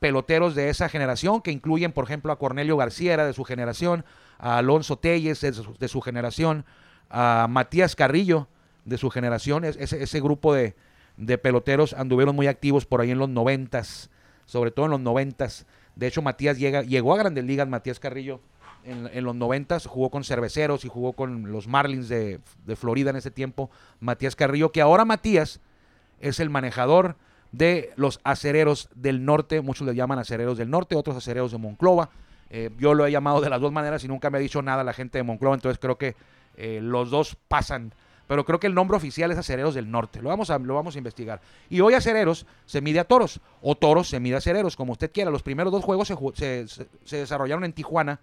peloteros 0.00 0.54
de 0.54 0.68
esa 0.68 0.88
generación, 0.88 1.40
que 1.40 1.50
incluyen, 1.50 1.92
por 1.92 2.04
ejemplo, 2.04 2.30
a 2.30 2.38
Cornelio 2.38 2.76
García, 2.76 3.14
era 3.14 3.26
de 3.26 3.32
su 3.32 3.42
generación, 3.42 4.04
a 4.38 4.58
Alonso 4.58 4.98
Telles, 4.98 5.40
de 5.40 5.88
su, 5.88 6.00
generación, 6.02 6.66
a 7.08 7.46
Matías 7.48 7.96
Carrillo, 7.96 8.48
de 8.84 8.98
su 8.98 9.08
generación. 9.10 9.64
Ese, 9.64 10.02
ese 10.02 10.20
grupo 10.20 10.52
de, 10.52 10.76
peloteros 11.38 11.92
anduvieron 11.94 12.36
muy 12.36 12.46
activos 12.46 12.86
por 12.86 13.00
ahí 13.00 13.10
en 13.10 13.18
los 13.18 13.28
noventas, 13.28 14.10
sobre 14.46 14.70
todo 14.70 14.86
en 14.86 14.92
los 14.92 15.00
noventas. 15.00 15.66
De 15.96 16.06
hecho, 16.06 16.22
Matías 16.22 16.58
llega, 16.58 16.82
llegó 16.82 17.14
a 17.14 17.18
Grandes 17.18 17.44
Ligas, 17.44 17.68
Matías 17.68 17.98
Carrillo, 17.98 18.40
en, 18.84 19.24
los 19.24 19.34
noventas, 19.34 19.86
jugó 19.86 20.10
con 20.10 20.24
Cerveceros 20.24 20.84
y 20.84 20.88
jugó 20.88 21.12
con 21.12 21.52
los 21.52 21.66
Marlins 21.66 22.08
de, 22.08 22.40
Florida 22.76 23.10
en 23.10 23.16
ese 23.16 23.30
tiempo, 23.30 23.70
Matías 24.00 24.36
Carrillo, 24.36 24.72
que 24.72 24.80
ahora 24.80 25.04
Matías 25.04 25.60
es 26.20 26.40
el 26.40 26.50
manejador 26.50 27.16
de 27.52 27.92
los 27.96 28.20
acereros 28.24 28.88
del 28.94 29.24
norte, 29.24 29.60
muchos 29.60 29.86
le 29.86 29.94
llaman 29.94 30.18
acereros 30.18 30.58
del 30.58 30.70
norte, 30.70 30.96
otros 30.96 31.16
acereros 31.16 31.52
de 31.52 31.58
Monclova. 31.58 32.10
Eh, 32.50 32.70
yo 32.78 32.94
lo 32.94 33.06
he 33.06 33.10
llamado 33.10 33.40
de 33.40 33.50
las 33.50 33.60
dos 33.60 33.72
maneras 33.72 34.04
y 34.04 34.08
nunca 34.08 34.30
me 34.30 34.38
ha 34.38 34.40
dicho 34.40 34.62
nada 34.62 34.84
la 34.84 34.92
gente 34.92 35.18
de 35.18 35.22
Monclova, 35.24 35.54
entonces 35.54 35.78
creo 35.78 35.98
que 35.98 36.16
eh, 36.56 36.80
los 36.82 37.10
dos 37.10 37.36
pasan. 37.48 37.92
Pero 38.28 38.44
creo 38.44 38.60
que 38.60 38.68
el 38.68 38.74
nombre 38.74 38.96
oficial 38.96 39.32
es 39.32 39.38
Acereros 39.38 39.74
del 39.74 39.90
Norte. 39.90 40.22
Lo 40.22 40.28
vamos, 40.28 40.50
a, 40.50 40.58
lo 40.58 40.74
vamos 40.74 40.94
a 40.94 40.98
investigar. 40.98 41.40
Y 41.68 41.80
hoy 41.80 41.94
Acereros 41.94 42.46
se 42.66 42.80
mide 42.80 43.00
a 43.00 43.04
Toros. 43.04 43.40
O 43.60 43.74
Toros 43.74 44.08
se 44.08 44.20
mide 44.20 44.36
a 44.36 44.38
Acereros, 44.38 44.76
como 44.76 44.92
usted 44.92 45.10
quiera. 45.10 45.30
Los 45.30 45.42
primeros 45.42 45.72
dos 45.72 45.82
juegos 45.82 46.08
se, 46.34 46.68
se 46.68 47.16
desarrollaron 47.16 47.64
en 47.64 47.72
Tijuana 47.72 48.20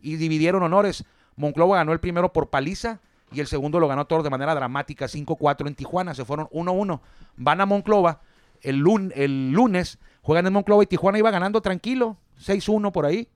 y 0.00 0.16
dividieron 0.16 0.62
honores. 0.62 1.04
Monclova 1.34 1.78
ganó 1.78 1.92
el 1.92 2.00
primero 2.00 2.32
por 2.32 2.50
paliza 2.50 3.00
y 3.32 3.40
el 3.40 3.46
segundo 3.46 3.80
lo 3.80 3.88
ganó 3.88 4.06
Toros 4.06 4.22
de 4.22 4.30
manera 4.30 4.54
dramática, 4.54 5.06
5-4 5.06 5.66
en 5.66 5.74
Tijuana. 5.74 6.14
Se 6.14 6.24
fueron 6.24 6.46
1-1. 6.48 7.00
Van 7.36 7.60
a 7.60 7.66
Monclova 7.66 8.20
el, 8.62 8.84
el 9.14 9.50
lunes, 9.50 9.98
juegan 10.22 10.46
en 10.46 10.52
Monclova 10.52 10.82
y 10.82 10.86
Tijuana 10.86 11.18
iba 11.18 11.30
ganando 11.30 11.60
tranquilo, 11.60 12.16
6-1 12.40 12.92
por 12.92 13.06
ahí. 13.06 13.28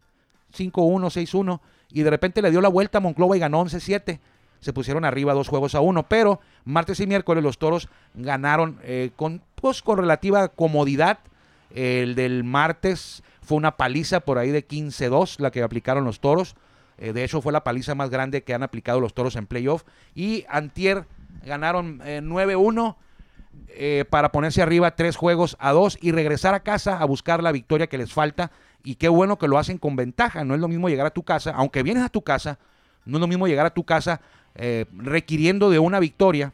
5-1, 0.56 0.72
6-1, 0.72 1.60
y 1.90 2.02
de 2.02 2.10
repente 2.10 2.42
le 2.42 2.50
dio 2.50 2.60
la 2.60 2.68
vuelta 2.68 2.98
a 2.98 3.00
Monclova 3.00 3.36
y 3.36 3.40
ganó 3.40 3.64
11-7. 3.64 4.20
Se 4.62 4.72
pusieron 4.72 5.04
arriba 5.04 5.34
dos 5.34 5.48
juegos 5.48 5.74
a 5.74 5.80
uno, 5.80 6.08
pero 6.08 6.40
martes 6.64 7.00
y 7.00 7.06
miércoles 7.06 7.42
los 7.42 7.58
toros 7.58 7.88
ganaron 8.14 8.78
eh, 8.84 9.10
con, 9.16 9.42
pues, 9.56 9.82
con 9.82 9.98
relativa 9.98 10.48
comodidad. 10.48 11.18
El 11.74 12.14
del 12.14 12.44
martes 12.44 13.22
fue 13.42 13.58
una 13.58 13.76
paliza 13.76 14.20
por 14.20 14.38
ahí 14.38 14.50
de 14.50 14.66
15-2 14.66 15.40
la 15.40 15.50
que 15.50 15.62
aplicaron 15.62 16.04
los 16.04 16.20
toros. 16.20 16.54
Eh, 16.96 17.12
de 17.12 17.24
hecho, 17.24 17.42
fue 17.42 17.52
la 17.52 17.64
paliza 17.64 17.94
más 17.94 18.08
grande 18.08 18.44
que 18.44 18.54
han 18.54 18.62
aplicado 18.62 19.00
los 19.00 19.14
toros 19.14 19.34
en 19.36 19.46
playoff. 19.46 19.82
Y 20.14 20.44
Antier 20.48 21.06
ganaron 21.44 21.98
9-1 21.98 22.96
eh, 23.68 24.04
para 24.08 24.30
ponerse 24.30 24.62
arriba 24.62 24.94
tres 24.94 25.16
juegos 25.16 25.56
a 25.58 25.72
dos 25.72 25.98
y 26.00 26.12
regresar 26.12 26.54
a 26.54 26.60
casa 26.60 26.98
a 26.98 27.04
buscar 27.04 27.42
la 27.42 27.52
victoria 27.52 27.86
que 27.86 27.98
les 27.98 28.12
falta 28.12 28.50
y 28.84 28.94
qué 28.96 29.08
bueno 29.08 29.38
que 29.38 29.48
lo 29.48 29.58
hacen 29.58 29.78
con 29.78 29.96
ventaja. 29.96 30.44
No 30.44 30.54
es 30.54 30.60
lo 30.60 30.68
mismo 30.68 30.88
llegar 30.88 31.06
a 31.06 31.10
tu 31.10 31.22
casa, 31.22 31.52
aunque 31.56 31.82
vienes 31.82 32.04
a 32.04 32.08
tu 32.08 32.22
casa, 32.22 32.58
no 33.04 33.16
es 33.16 33.20
lo 33.20 33.26
mismo 33.26 33.46
llegar 33.46 33.66
a 33.66 33.74
tu 33.74 33.84
casa 33.84 34.20
eh, 34.54 34.86
requiriendo 34.92 35.70
de 35.70 35.78
una 35.78 36.00
victoria 36.00 36.52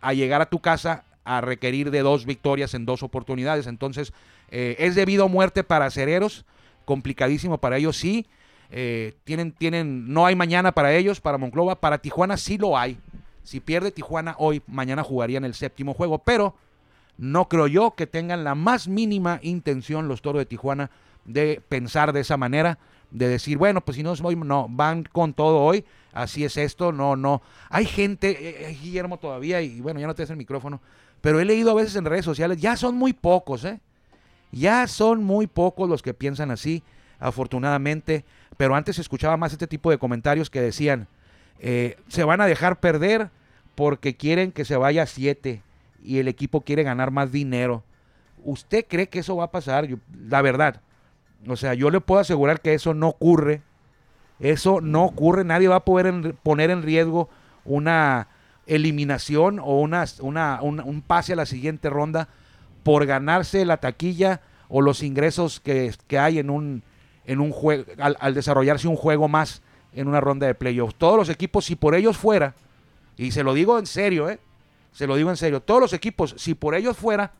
a 0.00 0.12
llegar 0.12 0.40
a 0.40 0.50
tu 0.50 0.60
casa 0.60 1.04
a 1.24 1.40
requerir 1.40 1.90
de 1.90 2.00
dos 2.00 2.26
victorias 2.26 2.74
en 2.74 2.86
dos 2.86 3.02
oportunidades. 3.02 3.66
Entonces, 3.66 4.12
eh, 4.50 4.76
es 4.78 4.94
debido 4.94 5.24
a 5.24 5.28
muerte 5.28 5.64
para 5.64 5.90
Cereros, 5.90 6.44
complicadísimo 6.84 7.58
para 7.58 7.76
ellos, 7.76 7.96
sí. 7.96 8.26
Eh, 8.72 9.14
tienen, 9.24 9.52
tienen, 9.52 10.12
no 10.12 10.26
hay 10.26 10.36
mañana 10.36 10.72
para 10.72 10.92
ellos, 10.94 11.20
para 11.20 11.38
Monclova, 11.38 11.80
para 11.80 11.98
Tijuana 11.98 12.36
sí 12.36 12.56
lo 12.58 12.78
hay. 12.78 12.98
Si 13.42 13.60
pierde 13.60 13.90
Tijuana 13.90 14.34
hoy, 14.38 14.62
mañana 14.66 15.02
jugarían 15.02 15.44
el 15.44 15.54
séptimo 15.54 15.94
juego, 15.94 16.18
pero 16.18 16.54
no 17.18 17.48
creo 17.48 17.66
yo 17.66 17.92
que 17.92 18.06
tengan 18.06 18.44
la 18.44 18.54
más 18.54 18.88
mínima 18.88 19.40
intención 19.42 20.08
los 20.08 20.22
toros 20.22 20.40
de 20.40 20.46
Tijuana 20.46 20.90
de 21.24 21.60
pensar 21.68 22.12
de 22.12 22.20
esa 22.20 22.36
manera, 22.36 22.78
de 23.10 23.28
decir, 23.28 23.58
bueno, 23.58 23.80
pues 23.82 23.96
si 23.96 24.02
no, 24.02 24.14
no, 24.14 24.66
van 24.70 25.04
con 25.04 25.34
todo 25.34 25.60
hoy, 25.60 25.84
así 26.12 26.44
es 26.44 26.56
esto, 26.56 26.92
no, 26.92 27.16
no. 27.16 27.42
Hay 27.68 27.86
gente, 27.86 28.30
eh, 28.30 28.70
eh, 28.70 28.78
Guillermo 28.80 29.18
todavía, 29.18 29.60
y 29.62 29.80
bueno, 29.80 30.00
ya 30.00 30.06
no 30.06 30.14
te 30.14 30.22
el 30.22 30.36
micrófono, 30.36 30.80
pero 31.20 31.40
he 31.40 31.44
leído 31.44 31.70
a 31.70 31.74
veces 31.74 31.96
en 31.96 32.04
redes 32.04 32.24
sociales, 32.24 32.60
ya 32.60 32.76
son 32.76 32.96
muy 32.96 33.12
pocos, 33.12 33.64
¿eh? 33.64 33.80
Ya 34.52 34.86
son 34.88 35.22
muy 35.22 35.46
pocos 35.46 35.88
los 35.88 36.02
que 36.02 36.14
piensan 36.14 36.50
así, 36.50 36.82
afortunadamente, 37.18 38.24
pero 38.56 38.74
antes 38.74 38.98
escuchaba 38.98 39.36
más 39.36 39.52
este 39.52 39.66
tipo 39.66 39.90
de 39.90 39.98
comentarios 39.98 40.50
que 40.50 40.60
decían, 40.60 41.06
eh, 41.60 41.96
se 42.08 42.24
van 42.24 42.40
a 42.40 42.46
dejar 42.46 42.80
perder 42.80 43.30
porque 43.74 44.16
quieren 44.16 44.52
que 44.52 44.64
se 44.64 44.76
vaya 44.76 45.02
a 45.04 45.06
siete 45.06 45.62
y 46.02 46.18
el 46.18 46.28
equipo 46.28 46.62
quiere 46.62 46.82
ganar 46.82 47.10
más 47.10 47.30
dinero. 47.30 47.84
¿Usted 48.42 48.86
cree 48.88 49.08
que 49.08 49.20
eso 49.20 49.36
va 49.36 49.44
a 49.44 49.50
pasar? 49.50 49.86
la 50.28 50.42
verdad, 50.42 50.80
o 51.46 51.56
sea, 51.56 51.74
yo 51.74 51.90
le 51.90 52.00
puedo 52.00 52.20
asegurar 52.20 52.60
que 52.60 52.74
eso 52.74 52.94
no 52.94 53.08
ocurre. 53.08 53.62
Eso 54.40 54.80
no 54.80 55.04
ocurre. 55.04 55.44
Nadie 55.44 55.68
va 55.68 55.76
a 55.76 55.84
poder 55.84 56.34
poner 56.42 56.70
en 56.70 56.82
riesgo 56.82 57.28
una 57.64 58.28
eliminación 58.66 59.58
o 59.58 59.80
una, 59.80 60.06
un 60.62 61.02
pase 61.06 61.34
a 61.34 61.36
la 61.36 61.46
siguiente 61.46 61.90
ronda 61.90 62.28
por 62.82 63.06
ganarse 63.06 63.64
la 63.64 63.78
taquilla 63.78 64.40
o 64.68 64.80
los 64.80 65.02
ingresos 65.02 65.60
que, 65.60 65.92
hay 66.18 66.38
en 66.38 66.48
un, 66.48 66.82
en 67.26 67.40
un 67.40 67.50
juego, 67.50 67.84
al, 67.98 68.34
desarrollarse 68.34 68.88
un 68.88 68.96
juego 68.96 69.28
más 69.28 69.62
en 69.92 70.08
una 70.08 70.20
ronda 70.20 70.46
de 70.46 70.54
playoffs. 70.54 70.94
Todos 70.94 71.16
los 71.16 71.28
equipos, 71.28 71.64
si 71.64 71.76
por 71.76 71.94
ellos 71.94 72.16
fuera, 72.16 72.54
y 73.16 73.32
se 73.32 73.42
lo 73.42 73.52
digo 73.52 73.78
en 73.78 73.86
serio, 73.86 74.30
¿eh? 74.30 74.38
se 74.92 75.06
lo 75.06 75.16
digo 75.16 75.30
en 75.30 75.36
serio, 75.36 75.60
todos 75.60 75.80
los 75.80 75.92
equipos, 75.92 76.34
si 76.38 76.54
por 76.54 76.74
ellos 76.74 76.96
fuera, 76.96 77.32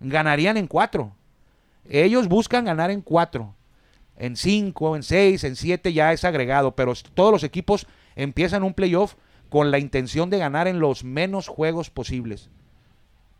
ganarían 0.00 0.56
en 0.56 0.66
cuatro. 0.66 1.12
Ellos 1.88 2.28
buscan 2.28 2.64
ganar 2.64 2.90
en 2.90 3.02
cuatro, 3.02 3.54
en 4.20 4.36
cinco, 4.36 4.96
en 4.96 5.02
seis, 5.02 5.42
en 5.44 5.56
siete 5.56 5.94
ya 5.94 6.12
es 6.12 6.24
agregado, 6.24 6.76
pero 6.76 6.92
todos 7.14 7.32
los 7.32 7.42
equipos 7.42 7.86
empiezan 8.14 8.62
un 8.62 8.74
playoff 8.74 9.14
con 9.48 9.70
la 9.70 9.78
intención 9.78 10.28
de 10.28 10.38
ganar 10.38 10.68
en 10.68 10.78
los 10.78 11.04
menos 11.04 11.48
juegos 11.48 11.88
posibles. 11.88 12.50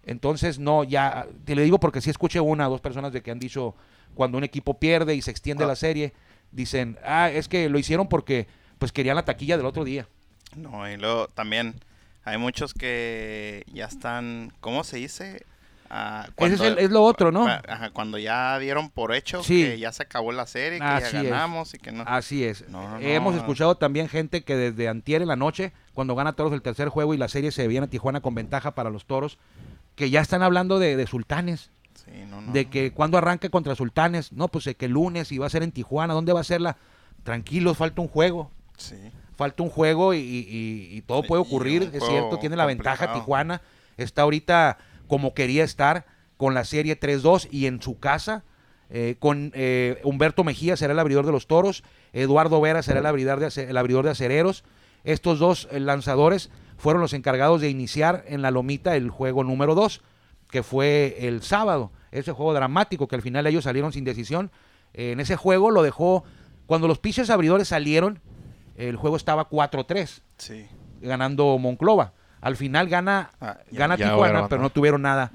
Entonces, 0.04 0.58
no, 0.58 0.82
ya, 0.82 1.26
te 1.44 1.54
le 1.54 1.62
digo 1.62 1.78
porque 1.78 2.00
sí 2.00 2.08
escuché 2.08 2.40
una 2.40 2.66
o 2.66 2.70
dos 2.70 2.80
personas 2.80 3.12
de 3.12 3.22
que 3.22 3.30
han 3.30 3.38
dicho 3.38 3.74
cuando 4.14 4.38
un 4.38 4.44
equipo 4.44 4.80
pierde 4.80 5.14
y 5.14 5.20
se 5.20 5.30
extiende 5.30 5.66
la 5.66 5.74
ah. 5.74 5.76
serie, 5.76 6.14
dicen, 6.50 6.98
ah, 7.04 7.30
es 7.30 7.46
que 7.46 7.68
lo 7.68 7.78
hicieron 7.78 8.08
porque 8.08 8.48
pues 8.78 8.90
querían 8.90 9.16
la 9.16 9.26
taquilla 9.26 9.58
del 9.58 9.66
otro 9.66 9.84
día. 9.84 10.08
No, 10.56 10.90
y 10.90 10.96
luego 10.96 11.28
también 11.28 11.74
hay 12.24 12.38
muchos 12.38 12.72
que 12.72 13.64
ya 13.70 13.84
están, 13.84 14.54
¿cómo 14.60 14.82
se 14.82 14.96
dice? 14.96 15.44
Ah, 15.92 16.28
es, 16.36 16.90
lo 16.90 17.02
otro, 17.02 17.32
¿no? 17.32 17.48
cuando 17.92 18.16
ya 18.16 18.56
dieron 18.60 18.90
por 18.90 19.12
hecho 19.12 19.42
que 19.42 19.76
ya 19.76 19.90
se 19.90 20.04
acabó 20.04 20.30
la 20.30 20.46
serie, 20.46 20.78
que 20.78 20.84
ya 20.84 21.22
ganamos 21.24 21.74
y 21.74 21.78
que 21.78 21.90
no. 21.90 22.04
Así 22.06 22.44
es. 22.44 22.64
Hemos 23.00 23.34
escuchado 23.34 23.74
también 23.74 24.08
gente 24.08 24.44
que 24.44 24.54
desde 24.54 24.88
antier 24.88 25.20
en 25.20 25.28
la 25.28 25.34
noche, 25.34 25.72
cuando 25.92 26.14
gana 26.14 26.34
Toros 26.34 26.52
el 26.52 26.62
tercer 26.62 26.88
juego 26.90 27.12
y 27.12 27.16
la 27.16 27.26
serie 27.26 27.50
se 27.50 27.66
viene 27.66 27.86
a 27.86 27.90
Tijuana 27.90 28.20
con 28.20 28.36
ventaja 28.36 28.76
para 28.76 28.88
los 28.88 29.04
Toros, 29.04 29.38
que 29.96 30.10
ya 30.10 30.20
están 30.20 30.42
hablando 30.42 30.78
de, 30.78 31.04
sultanes. 31.08 31.72
de 32.52 32.66
que 32.66 32.92
cuando 32.92 33.18
arranque 33.18 33.50
contra 33.50 33.74
sultanes, 33.74 34.32
no, 34.32 34.46
pues 34.46 34.70
que 34.78 34.86
el 34.86 34.92
lunes 34.92 35.32
y 35.32 35.38
va 35.38 35.46
a 35.46 35.50
ser 35.50 35.64
en 35.64 35.72
Tijuana, 35.72 36.14
¿dónde 36.14 36.32
va 36.32 36.40
a 36.40 36.44
ser 36.44 36.60
la? 36.60 36.76
Tranquilos, 37.24 37.76
falta 37.76 38.00
un 38.00 38.08
juego. 38.08 38.52
Sí. 38.76 38.94
Falta 39.36 39.64
un 39.64 39.70
juego 39.70 40.14
y, 40.14 41.02
todo 41.08 41.24
puede 41.24 41.42
ocurrir, 41.42 41.90
es 41.92 42.04
cierto, 42.04 42.38
tiene 42.38 42.54
la 42.54 42.66
ventaja 42.66 43.12
Tijuana. 43.12 43.60
Está 43.96 44.22
ahorita 44.22 44.78
como 45.10 45.34
quería 45.34 45.64
estar 45.64 46.06
con 46.36 46.54
la 46.54 46.64
serie 46.64 46.98
3-2 46.98 47.48
y 47.50 47.66
en 47.66 47.82
su 47.82 47.98
casa. 47.98 48.44
Eh, 48.90 49.16
con 49.18 49.50
eh, 49.56 50.00
Humberto 50.04 50.44
Mejía 50.44 50.76
será 50.76 50.92
el 50.92 51.00
abridor 51.00 51.26
de 51.26 51.32
los 51.32 51.48
toros, 51.48 51.82
Eduardo 52.12 52.60
Vera 52.60 52.82
será 52.82 53.00
el 53.00 53.06
abridor 53.06 53.40
de, 53.40 53.64
el 53.64 53.76
abridor 53.76 54.04
de 54.04 54.12
acereros. 54.12 54.62
Estos 55.02 55.40
dos 55.40 55.66
eh, 55.72 55.80
lanzadores 55.80 56.50
fueron 56.76 57.02
los 57.02 57.12
encargados 57.12 57.60
de 57.60 57.70
iniciar 57.70 58.24
en 58.28 58.40
la 58.40 58.52
lomita 58.52 58.94
el 58.94 59.10
juego 59.10 59.42
número 59.42 59.74
2, 59.74 60.00
que 60.48 60.62
fue 60.62 61.16
el 61.26 61.42
sábado. 61.42 61.90
Ese 62.12 62.30
juego 62.30 62.54
dramático 62.54 63.08
que 63.08 63.16
al 63.16 63.22
final 63.22 63.48
ellos 63.48 63.64
salieron 63.64 63.92
sin 63.92 64.04
decisión. 64.04 64.52
en 64.92 65.18
ese 65.18 65.34
juego 65.34 65.72
lo 65.72 65.82
dejó, 65.82 66.22
cuando 66.66 66.86
los 66.86 67.00
piches 67.00 67.30
abridores 67.30 67.66
salieron, 67.66 68.20
el 68.76 68.94
juego 68.94 69.16
estaba 69.16 69.48
4-3, 69.48 70.22
ganando 71.00 71.58
Monclova. 71.58 72.12
Al 72.40 72.56
final 72.56 72.88
gana, 72.88 73.30
ah, 73.40 73.58
gana 73.70 73.96
Tijuana, 73.96 74.48
pero 74.48 74.62
no 74.62 74.70
tuvieron 74.70 75.02
nada, 75.02 75.30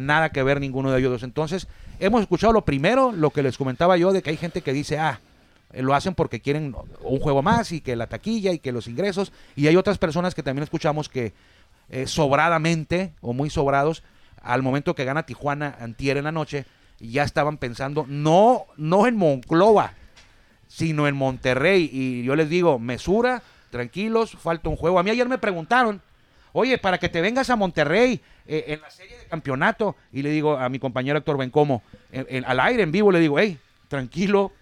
nada 0.00 0.28
que 0.28 0.42
ver 0.42 0.60
ninguno 0.60 0.90
de 0.90 0.98
ellos 0.98 1.12
dos. 1.12 1.22
Entonces, 1.22 1.68
hemos 1.98 2.20
escuchado 2.20 2.52
lo 2.52 2.64
primero, 2.64 3.12
lo 3.12 3.30
que 3.30 3.42
les 3.42 3.56
comentaba 3.56 3.96
yo, 3.96 4.12
de 4.12 4.22
que 4.22 4.30
hay 4.30 4.36
gente 4.36 4.60
que 4.60 4.72
dice, 4.72 4.98
ah, 4.98 5.20
eh, 5.72 5.82
lo 5.82 5.94
hacen 5.94 6.14
porque 6.14 6.40
quieren 6.40 6.74
un 7.02 7.20
juego 7.20 7.42
más 7.42 7.72
y 7.72 7.80
que 7.80 7.96
la 7.96 8.08
taquilla 8.08 8.52
y 8.52 8.58
que 8.58 8.72
los 8.72 8.88
ingresos. 8.88 9.32
Y 9.56 9.68
hay 9.68 9.76
otras 9.76 9.96
personas 9.96 10.34
que 10.34 10.42
también 10.42 10.64
escuchamos 10.64 11.08
que 11.08 11.32
eh, 11.88 12.06
sobradamente 12.06 13.14
o 13.20 13.32
muy 13.32 13.48
sobrados, 13.48 14.02
al 14.42 14.62
momento 14.62 14.94
que 14.94 15.04
gana 15.04 15.24
Tijuana 15.24 15.76
antier 15.80 16.16
en 16.16 16.24
la 16.24 16.32
noche, 16.32 16.66
ya 16.98 17.22
estaban 17.22 17.56
pensando 17.56 18.04
no, 18.06 18.66
no 18.76 19.06
en 19.06 19.16
Monclova, 19.16 19.94
sino 20.68 21.08
en 21.08 21.16
Monterrey. 21.16 21.88
Y 21.90 22.22
yo 22.22 22.36
les 22.36 22.50
digo, 22.50 22.78
mesura, 22.78 23.42
tranquilos, 23.70 24.32
falta 24.32 24.68
un 24.68 24.76
juego. 24.76 24.98
A 24.98 25.02
mí 25.02 25.10
ayer 25.10 25.28
me 25.28 25.38
preguntaron 25.38 26.02
Oye, 26.52 26.78
para 26.78 26.98
que 26.98 27.08
te 27.08 27.20
vengas 27.20 27.50
a 27.50 27.56
Monterrey 27.56 28.20
eh, 28.46 28.64
en 28.68 28.80
la 28.80 28.90
serie 28.90 29.18
de 29.18 29.24
campeonato. 29.26 29.96
Y 30.12 30.22
le 30.22 30.30
digo 30.30 30.56
a 30.56 30.68
mi 30.68 30.78
compañero 30.78 31.18
Héctor 31.18 31.36
Bencomo, 31.38 31.82
al 32.44 32.60
aire, 32.60 32.82
en 32.82 32.92
vivo, 32.92 33.12
le 33.12 33.20
digo, 33.20 33.38
hey, 33.38 33.58
tranquilo, 33.88 34.52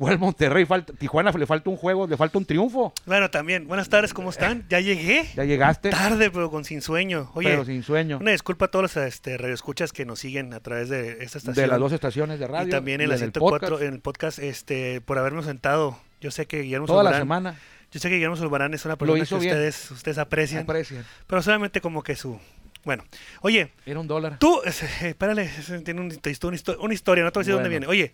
¿Cuál 0.00 0.18
Monterrey? 0.18 0.64
Falta, 0.64 0.94
Tijuana 0.94 1.30
le 1.30 1.44
falta 1.44 1.68
un 1.68 1.76
juego, 1.76 2.06
le 2.06 2.16
falta 2.16 2.38
un 2.38 2.46
triunfo. 2.46 2.94
Bueno, 3.04 3.28
también. 3.30 3.68
Buenas 3.68 3.90
tardes, 3.90 4.14
¿cómo 4.14 4.30
están? 4.30 4.64
¿Ya 4.70 4.80
llegué? 4.80 5.28
¿Ya 5.36 5.44
llegaste? 5.44 5.90
Tarde, 5.90 6.30
pero 6.30 6.50
con 6.50 6.64
sin 6.64 6.80
sueño. 6.80 7.30
Oye, 7.34 7.50
pero 7.50 7.66
sin 7.66 7.82
sueño. 7.82 8.16
Una 8.18 8.30
disculpa 8.30 8.64
a 8.64 8.68
todos 8.68 8.82
los 8.84 8.96
este, 8.96 9.36
radioescuchas 9.36 9.92
que 9.92 10.06
nos 10.06 10.18
siguen 10.18 10.54
a 10.54 10.60
través 10.60 10.88
de 10.88 11.22
esta 11.22 11.36
estación. 11.36 11.54
De 11.54 11.66
las 11.66 11.78
dos 11.78 11.92
estaciones 11.92 12.40
de 12.40 12.46
radio. 12.46 12.68
Y 12.68 12.70
también 12.70 13.02
en 13.02 13.10
la 13.10 13.18
104, 13.18 13.82
en 13.82 13.92
el 13.92 14.00
podcast, 14.00 14.38
este, 14.38 15.02
por 15.02 15.18
habernos 15.18 15.44
sentado. 15.44 15.98
Yo 16.22 16.30
sé 16.30 16.46
que 16.46 16.62
Guillermo 16.62 16.86
Toda 16.86 17.02
la 17.02 17.18
semana. 17.18 17.56
Yo 17.90 17.98
sé 17.98 18.08
que 18.08 18.14
Guillermo 18.14 18.36
Zulbarán 18.36 18.72
es 18.72 18.84
una 18.84 18.96
persona 18.96 19.24
que 19.24 19.34
ustedes, 19.34 19.90
ustedes 19.90 20.18
aprecian, 20.18 20.66
Pero 21.26 21.42
solamente 21.42 21.80
como 21.80 22.02
que 22.02 22.14
su, 22.14 22.38
Bueno, 22.84 23.04
oye. 23.40 23.72
Era 23.84 23.98
un 23.98 24.06
dólar. 24.06 24.38
Tú, 24.38 24.62
espérale, 24.64 25.50
tiene 25.84 26.00
una, 26.00 26.14
una, 26.80 26.94
historia, 26.94 27.24
no 27.24 27.32
te 27.32 27.38
voy 27.38 27.42
a 27.42 27.44
decir 27.44 27.54
dónde 27.54 27.68
viene. 27.68 27.86
Oye, 27.88 28.12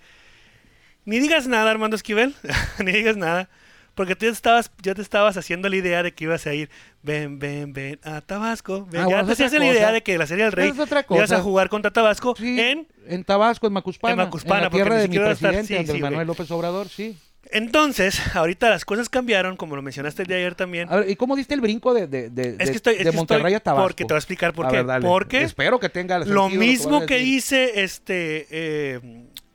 ni 1.05 1.19
digas 1.19 1.47
nada, 1.47 1.71
Armando 1.71 1.95
Esquivel, 1.95 2.35
ni 2.85 2.93
digas 2.93 3.17
nada. 3.17 3.51
Porque 3.95 4.15
tú 4.15 4.27
ya 4.27 4.33
estabas, 4.33 4.71
ya 4.83 4.95
te 4.95 5.01
estabas 5.01 5.39
haciendo 5.39 5.71
la 5.71 5.77
idea 5.77 6.03
de 6.03 6.13
que 6.13 6.25
ibas 6.25 6.47
a 6.47 6.53
ir, 6.53 6.69
ven, 7.03 7.39
ven, 7.39 7.73
ven 7.73 7.99
a 8.03 8.21
Tabasco. 8.21 8.87
Ven. 8.91 9.03
Ah, 9.03 9.09
ya 9.09 9.25
te 9.25 9.33
hacías 9.33 9.53
la 9.55 9.67
idea 9.67 9.91
de 9.91 10.03
que 10.03 10.19
la 10.19 10.27
Serie 10.27 10.45
del 10.45 10.53
Rey 10.53 10.73
ibas 11.11 11.33
a 11.33 11.41
jugar 11.41 11.71
contra 11.71 11.91
Tabasco 11.91 12.35
en... 12.39 12.87
En 13.07 13.25
Tabasco, 13.25 13.67
en 13.67 13.73
Macuspana. 13.73 14.13
En 14.13 14.19
Macuspana, 14.19 14.63
la 14.63 14.71
tierra 14.71 14.97
de 14.97 15.09
mi 15.09 15.19
presidente, 15.19 15.79
Andrés 15.79 16.01
Manuel 16.01 16.27
López 16.27 16.51
Obrador, 16.51 16.89
sí. 16.91 17.17
Entonces, 17.53 18.21
ahorita 18.37 18.69
las 18.71 18.85
cosas 18.85 19.09
cambiaron, 19.09 19.57
como 19.57 19.77
lo 19.77 19.83
mencionaste 19.83 20.23
el 20.23 20.29
día 20.29 20.37
de 20.37 20.43
ayer 20.43 20.55
también. 20.55 20.89
A 20.91 20.97
ver, 20.97 21.11
¿y 21.11 21.17
cómo 21.17 21.37
diste 21.37 21.55
el 21.55 21.61
brinco 21.61 21.95
de, 21.95 22.07
de, 22.07 22.31
de, 22.31 22.57
es 22.59 22.71
que 22.71 22.77
estoy, 22.77 22.97
de 22.97 23.13
Monterrey 23.13 23.55
a 23.55 23.61
Tabasco? 23.61 23.87
Porque 23.87 24.05
te 24.05 24.13
voy 24.13 24.17
a 24.17 24.19
explicar 24.19 24.53
por 24.53 24.69
qué. 24.69 24.85
porque 25.03 25.43
espero 25.43 25.79
que 25.81 25.89
tenga 25.89 26.19
lo 26.19 26.49
mismo 26.49 27.07
que 27.07 27.19
dice 27.19 27.83
este 27.83 28.47
eh, 28.51 29.01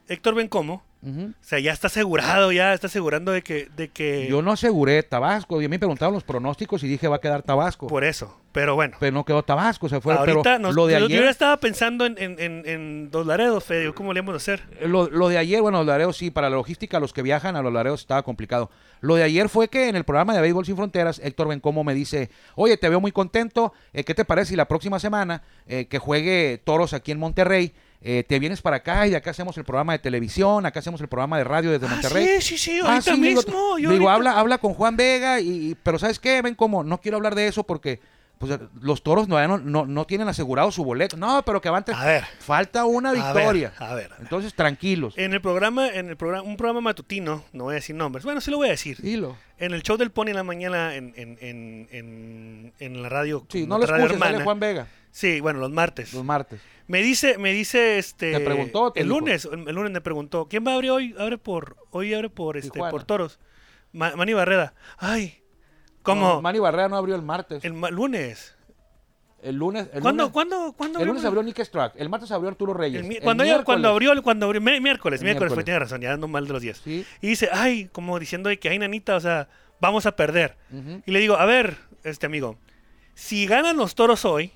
Héctor 0.07 0.35
Bencomo 0.35 0.83
o 1.03 1.33
sea, 1.41 1.59
ya 1.59 1.71
está 1.71 1.87
asegurado, 1.87 2.51
ya 2.51 2.73
está 2.73 2.85
asegurando 2.85 3.31
de 3.31 3.41
que, 3.41 3.69
de 3.75 3.89
que... 3.89 4.27
Yo 4.29 4.43
no 4.43 4.51
aseguré 4.51 5.01
Tabasco. 5.01 5.59
Y 5.59 5.65
a 5.65 5.67
mí 5.67 5.73
me 5.73 5.79
preguntaron 5.79 6.13
los 6.13 6.23
pronósticos 6.23 6.83
y 6.83 6.87
dije 6.87 7.07
va 7.07 7.15
a 7.15 7.21
quedar 7.21 7.41
Tabasco. 7.41 7.87
Por 7.87 8.03
eso, 8.03 8.37
pero 8.51 8.75
bueno. 8.75 8.97
Pero 8.99 9.11
no 9.11 9.25
quedó 9.25 9.41
Tabasco, 9.41 9.89
se 9.89 9.99
fue. 9.99 10.13
Ahorita 10.13 10.57
pero 10.57 10.71
lo 10.71 10.85
de 10.85 10.97
ayer... 10.97 11.09
Yo 11.09 11.23
ya 11.23 11.31
estaba 11.31 11.57
pensando 11.57 12.05
en, 12.05 12.15
en, 12.19 12.37
en, 12.39 13.09
Dos 13.09 13.25
Laredos, 13.25 13.63
Fede. 13.63 13.91
¿Cómo 13.93 14.13
le 14.13 14.21
vamos 14.21 14.35
a 14.35 14.37
hacer? 14.37 14.61
Lo, 14.85 15.09
lo, 15.09 15.27
de 15.29 15.39
ayer, 15.39 15.61
bueno, 15.61 15.79
Los 15.79 15.87
Laredos 15.87 16.17
sí, 16.17 16.29
para 16.29 16.49
la 16.49 16.57
logística, 16.57 16.99
los 16.99 17.13
que 17.13 17.23
viajan 17.23 17.55
a 17.55 17.63
Los 17.63 17.73
Laredos 17.73 18.01
estaba 18.01 18.21
complicado. 18.21 18.69
Lo 18.99 19.15
de 19.15 19.23
ayer 19.23 19.49
fue 19.49 19.69
que 19.69 19.89
en 19.89 19.95
el 19.95 20.03
programa 20.03 20.35
de 20.35 20.41
Béisbol 20.41 20.67
Sin 20.67 20.75
Fronteras, 20.75 21.19
Héctor 21.23 21.47
Bencomo 21.47 21.83
me 21.83 21.95
dice, 21.95 22.29
oye, 22.53 22.77
te 22.77 22.89
veo 22.89 23.01
muy 23.01 23.11
contento, 23.11 23.73
eh, 23.93 24.03
¿qué 24.03 24.13
te 24.13 24.23
parece 24.23 24.51
si 24.51 24.55
la 24.55 24.67
próxima 24.67 24.99
semana 24.99 25.41
eh, 25.65 25.87
que 25.87 25.97
juegue 25.97 26.61
Toros 26.63 26.93
aquí 26.93 27.11
en 27.11 27.17
Monterrey 27.17 27.73
eh, 28.01 28.23
te 28.27 28.39
vienes 28.39 28.61
para 28.61 28.77
acá 28.77 29.05
y 29.07 29.13
acá 29.13 29.29
hacemos 29.29 29.57
el 29.57 29.63
programa 29.63 29.93
de 29.93 29.99
televisión, 29.99 30.65
acá 30.65 30.79
hacemos 30.79 30.99
el 31.01 31.07
programa 31.07 31.37
de 31.37 31.43
radio 31.43 31.71
desde 31.71 31.85
ah, 31.85 31.89
Monterrey. 31.89 32.25
Sí, 32.39 32.41
sí, 32.41 32.57
sí, 32.57 32.79
ah, 32.83 32.93
ahorita 32.93 33.15
mismo. 33.15 33.75
Digo, 33.77 34.09
habla, 34.09 34.39
habla 34.39 34.57
con 34.57 34.73
Juan 34.73 34.97
Vega, 34.97 35.39
y, 35.39 35.75
pero 35.83 35.99
¿sabes 35.99 36.19
qué? 36.19 36.41
Ven 36.41 36.55
como, 36.55 36.83
no 36.83 36.99
quiero 36.99 37.17
hablar 37.17 37.35
de 37.35 37.47
eso 37.47 37.63
porque 37.63 37.99
pues 38.41 38.59
los 38.81 39.03
toros 39.03 39.27
no, 39.27 39.59
no, 39.59 39.85
no 39.85 40.05
tienen 40.07 40.27
asegurado 40.27 40.71
su 40.71 40.83
boleto. 40.83 41.15
No, 41.15 41.43
pero 41.45 41.61
que 41.61 41.67
avante. 41.67 41.93
A 41.93 42.03
ver. 42.03 42.23
Falta 42.39 42.85
una 42.85 43.11
victoria. 43.13 43.71
A 43.77 43.93
ver, 43.93 44.09
Entonces, 44.19 44.55
tranquilos. 44.55 45.13
En 45.15 45.33
el 45.33 45.41
programa, 45.41 45.87
en 45.89 46.09
el 46.09 46.17
programa, 46.17 46.41
un 46.41 46.57
programa 46.57 46.81
matutino, 46.81 47.43
no 47.53 47.65
voy 47.65 47.73
a 47.73 47.75
decir 47.75 47.95
nombres. 47.95 48.25
Bueno, 48.25 48.41
sí 48.41 48.49
lo 48.49 48.57
voy 48.57 48.69
a 48.69 48.71
decir. 48.71 48.97
Dilo. 48.99 49.37
En 49.59 49.73
el 49.73 49.83
show 49.83 49.95
del 49.95 50.09
Pony 50.09 50.29
en 50.29 50.37
la 50.37 50.43
mañana 50.43 50.95
en, 50.95 51.13
en, 51.15 51.37
en, 51.91 52.73
en 52.79 53.01
la 53.03 53.09
radio. 53.09 53.45
Sí, 53.47 53.67
no 53.67 53.77
lo 53.77 53.85
escuches, 53.85 54.43
Juan 54.43 54.59
Vega. 54.59 54.87
Sí, 55.11 55.41
bueno, 55.41 55.59
los 55.59 55.71
martes. 55.71 56.13
Los 56.13 56.23
martes. 56.23 56.61
Me 56.87 57.01
dice, 57.01 57.37
me 57.37 57.53
dice 57.53 57.97
este. 57.97 58.33
¿Te 58.33 58.39
preguntó? 58.39 58.91
el 58.95 59.07
lunes, 59.07 59.47
el, 59.51 59.73
lunes 59.73 59.91
me 59.91 60.01
preguntó. 60.01 60.47
¿Quién 60.49 60.65
va 60.65 60.71
a 60.71 60.75
abrir 60.75 60.91
hoy? 60.91 61.15
Abre 61.17 61.37
por, 61.37 61.77
hoy 61.91 62.13
abre 62.13 62.29
por 62.29 62.57
este, 62.57 62.79
por 62.79 63.03
toros. 63.03 63.39
Manny 63.93 64.33
Barrera. 64.33 64.73
Ay. 64.97 65.41
¿Cómo? 66.03 66.41
Manny 66.41 66.59
Barrera 66.59 66.89
no 66.89 66.97
abrió 66.97 67.15
el 67.15 67.21
martes. 67.21 67.63
El 67.63 67.73
lunes. 67.73 68.55
El 69.41 69.55
lunes. 69.55 69.87
El 69.93 70.01
¿Cuándo, 70.01 70.23
lunes, 70.23 70.33
¿cuándo, 70.33 70.73
¿cuándo 70.73 70.99
El 70.99 71.07
lunes 71.07 71.25
abrió 71.25 71.41
Nick 71.43 71.59
Strack. 71.63 71.93
El 71.97 72.09
martes 72.09 72.31
abrió 72.31 72.49
Arturo 72.49 72.73
Reyes. 72.73 73.01
cuando, 73.23 73.43
cuando 73.63 73.89
abrió, 73.89 74.21
cuando 74.21 74.45
abrió, 74.45 74.61
miércoles, 74.61 75.23
miércoles, 75.23 75.53
tiene 75.63 75.79
razón, 75.79 76.01
ya 76.01 76.09
dando 76.09 76.27
mal 76.27 76.45
de 76.45 76.53
los 76.53 76.61
días. 76.61 76.81
Y 76.85 77.05
dice, 77.21 77.49
ay, 77.51 77.89
como 77.91 78.19
diciendo 78.19 78.49
que 78.59 78.69
hay 78.69 78.77
nanita, 78.77 79.15
o 79.15 79.19
sea, 79.19 79.49
vamos 79.79 80.05
a 80.05 80.15
perder. 80.15 80.57
Y 81.05 81.11
le 81.11 81.19
digo, 81.19 81.35
a 81.35 81.45
ver, 81.45 81.77
este 82.03 82.25
amigo, 82.25 82.57
si 83.13 83.45
ganan 83.47 83.77
los 83.77 83.95
toros 83.95 84.25
hoy, 84.25 84.51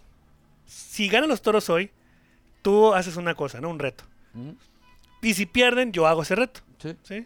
si 0.65 1.07
ganan 1.07 1.29
los 1.29 1.41
toros 1.41 1.69
hoy, 1.69 1.91
tú 2.61 2.93
haces 2.93 3.17
una 3.17 3.35
cosa, 3.35 3.61
¿no? 3.61 3.69
Un 3.69 3.79
reto. 3.79 4.03
Y 5.21 5.33
si 5.33 5.45
pierden, 5.45 5.91
yo 5.91 6.07
hago 6.07 6.23
ese 6.23 6.35
reto. 6.35 6.61
Sí. 7.03 7.25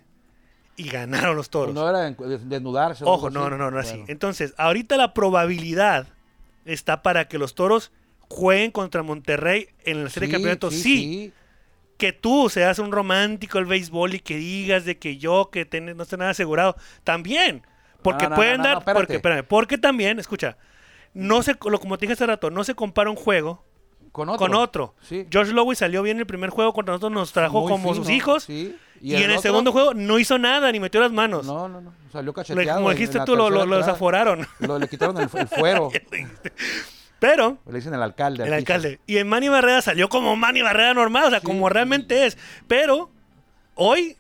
Y 0.78 0.90
ganaron 0.90 1.36
los 1.36 1.50
toros. 1.50 1.76
No 1.76 1.90
era 1.90 2.10
desnudarse. 2.10 3.04
Ojo, 3.06 3.30
no, 3.30 3.50
no, 3.50 3.58
no, 3.58 3.70
no, 3.72 3.80
así. 3.80 4.04
Entonces, 4.08 4.54
ahorita 4.58 4.96
la 4.96 5.14
probabilidad 5.14 6.08
está 6.66 7.02
para 7.02 7.28
que 7.28 7.38
los 7.38 7.56
toros 7.56 7.92
jueguen 8.30 8.72
contra 8.72 9.04
Monterrey 9.04 9.68
en 9.84 10.04
la 10.06 10.10
serie 10.10 10.28
de 10.28 10.34
campeonatos. 10.34 10.76
Sí, 10.76 11.34
Que 11.98 12.14
tú 12.14 12.50
seas 12.50 12.80
un 12.80 12.92
romántico 12.92 13.58
del 13.58 13.68
béisbol 13.68 14.14
y 14.14 14.20
que 14.20 14.38
digas 14.38 14.86
de 14.86 14.98
que 14.98 15.18
yo, 15.18 15.50
que 15.52 15.68
no 15.82 16.04
esté 16.04 16.16
nada 16.16 16.32
asegurado. 16.32 16.78
También. 17.04 17.64
Porque 18.02 18.30
pueden 18.30 18.62
dar. 18.62 18.86
porque, 18.86 19.16
espérame, 19.16 19.44
porque 19.44 19.78
también, 19.78 20.20
escucha, 20.20 20.58
no 21.14 21.44
se, 21.44 21.56
como 21.56 21.98
te 21.98 22.06
dije 22.06 22.14
hace 22.14 22.26
rato, 22.26 22.50
no 22.50 22.64
se 22.64 22.76
compara 22.76 23.10
un 23.10 23.16
juego 23.16 23.64
con 24.12 24.30
otro. 24.30 24.40
Con 24.40 24.56
otro. 24.56 24.96
George 25.30 25.54
Lowe 25.54 25.76
salió 25.76 26.02
bien 26.02 26.20
el 26.20 26.26
primer 26.26 26.50
juego 26.50 26.74
contra 26.74 26.94
nosotros, 26.94 27.12
nos 27.12 27.32
trajo 27.32 27.68
como 27.68 27.94
sus 27.96 28.10
hijos. 28.10 28.50
Y, 28.50 28.76
en 29.02 29.32
el 29.32 29.40
segundo 29.40 29.72
juego 29.72 29.94
no 29.94 30.20
hizo 30.20 30.38
nada, 30.38 30.72
ni 30.72 30.80
metió 30.80 31.00
las 31.00 31.12
manos. 31.12 31.46
No, 31.46 31.70
no, 31.70 31.80
no. 31.82 31.94
Salió 32.12 32.34
cacheteado. 32.34 32.80
como 32.80 32.92
dijiste 32.92 33.20
tú, 33.26 33.36
lo, 33.36 33.50
lo, 33.50 33.78
desaforaron. 33.78 34.48
Lo, 34.60 34.80
le 34.80 34.88
quitaron 34.88 35.18
el, 35.18 35.30
fuero. 35.30 35.92
Pero. 37.20 37.60
Le 37.68 37.76
dicen 37.76 37.94
el 37.94 38.02
alcalde. 38.02 38.46
El 38.46 38.54
alcalde. 38.54 39.00
Y 39.06 39.18
en 39.18 39.28
Manny 39.28 39.50
Barrera 39.50 39.82
salió 39.82 40.10
como 40.10 40.36
Manny 40.36 40.62
Barrera 40.62 40.94
normal, 40.94 41.26
o 41.26 41.30
sea, 41.30 41.42
como 41.42 41.70
realmente 41.70 42.26
es. 42.26 42.38
Pero 42.68 43.12
hoy 43.76 44.18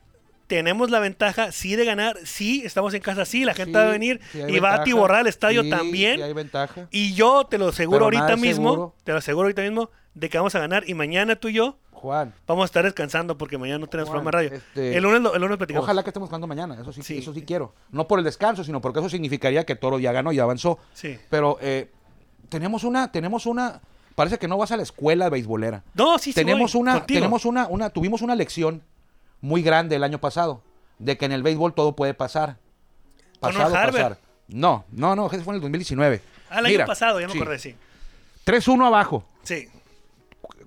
tenemos 0.49 0.89
la 0.89 0.99
ventaja, 0.99 1.51
sí, 1.51 1.75
de 1.75 1.85
ganar, 1.85 2.17
sí, 2.25 2.63
estamos 2.65 2.95
en 2.95 3.01
casa, 3.01 3.23
sí, 3.23 3.45
la 3.45 3.53
gente 3.53 3.77
va 3.77 3.85
a 3.85 3.91
venir 3.91 4.19
y 4.33 4.57
va 4.57 4.73
a 4.73 4.83
tiborrar 4.83 5.21
el 5.21 5.27
estadio 5.27 5.69
también. 5.69 6.21
hay 6.21 6.33
ventaja. 6.33 6.87
Y 6.89 7.13
yo 7.13 7.45
te 7.45 7.59
lo 7.59 7.67
aseguro 7.67 8.05
ahorita 8.05 8.35
mismo, 8.35 8.95
te 9.03 9.11
lo 9.11 9.19
aseguro 9.19 9.45
ahorita 9.45 9.61
mismo, 9.61 9.91
de 10.15 10.27
que 10.27 10.39
vamos 10.39 10.55
a 10.55 10.59
ganar 10.59 10.83
y 10.89 10.95
mañana 10.95 11.35
tú 11.35 11.49
y 11.49 11.53
yo 11.53 11.77
Juan. 11.91 12.33
Vamos 12.47 12.63
a 12.63 12.65
estar 12.65 12.83
descansando 12.83 13.37
porque 13.37 13.57
mañana 13.57 13.79
no 13.79 13.87
tenemos 13.87 14.09
programa 14.09 14.31
de 14.31 14.37
radio. 14.37 14.57
Este, 14.57 14.97
el, 14.97 15.03
lunes, 15.03 15.31
el 15.35 15.41
lunes 15.41 15.57
platicamos. 15.57 15.83
Ojalá 15.83 16.01
que 16.01 16.09
estemos 16.09 16.29
jugando 16.29 16.47
mañana, 16.47 16.77
eso 16.81 16.93
sí, 16.93 17.17
eso 17.17 17.33
sí 17.33 17.41
quiero. 17.43 17.75
No 17.91 18.07
por 18.07 18.19
el 18.19 18.25
descanso, 18.25 18.63
sino 18.63 18.79
porque 18.81 18.99
eso 18.99 19.09
significaría 19.09 19.65
que 19.65 19.75
Toro 19.75 19.99
ya 19.99 20.13
ganó 20.13 20.31
y 20.31 20.39
avanzó. 20.39 20.79
Sí. 20.93 21.19
Pero 21.29 21.57
eh, 21.61 21.91
tenemos 22.47 22.85
una, 22.85 23.11
tenemos 23.11 23.45
una, 23.45 23.81
parece 24.15 24.39
que 24.39 24.47
no 24.47 24.57
vas 24.57 24.71
a 24.71 24.77
la 24.77 24.83
escuela 24.83 25.29
beisbolera. 25.29 25.83
No, 25.93 26.17
sí, 26.17 26.31
sí. 26.31 26.35
Tenemos 26.35 26.73
una, 26.73 27.05
tenemos 27.05 27.45
una, 27.45 27.67
una, 27.67 27.89
tuvimos 27.89 28.21
una 28.21 28.33
lección 28.33 28.81
muy 29.41 29.61
grande 29.61 29.95
el 29.95 30.03
año 30.03 30.19
pasado, 30.19 30.61
de 30.97 31.17
que 31.17 31.25
en 31.25 31.31
el 31.31 31.43
béisbol 31.43 31.73
todo 31.73 31.95
puede 31.95 32.13
pasar. 32.13 32.57
Pasado, 33.39 33.73
pasar. 33.73 34.17
No, 34.47 34.85
no, 34.91 35.15
no, 35.15 35.27
ese 35.27 35.41
fue 35.41 35.53
en 35.53 35.55
el 35.55 35.61
2019. 35.61 36.21
Ah, 36.49 36.59
el 36.59 36.65
año 36.65 36.85
pasado, 36.85 37.19
ya 37.19 37.27
me 37.27 37.33
acordé, 37.33 37.59
sí. 37.59 37.75
3-1 38.45 38.87
abajo. 38.87 39.23
Sí. 39.43 39.67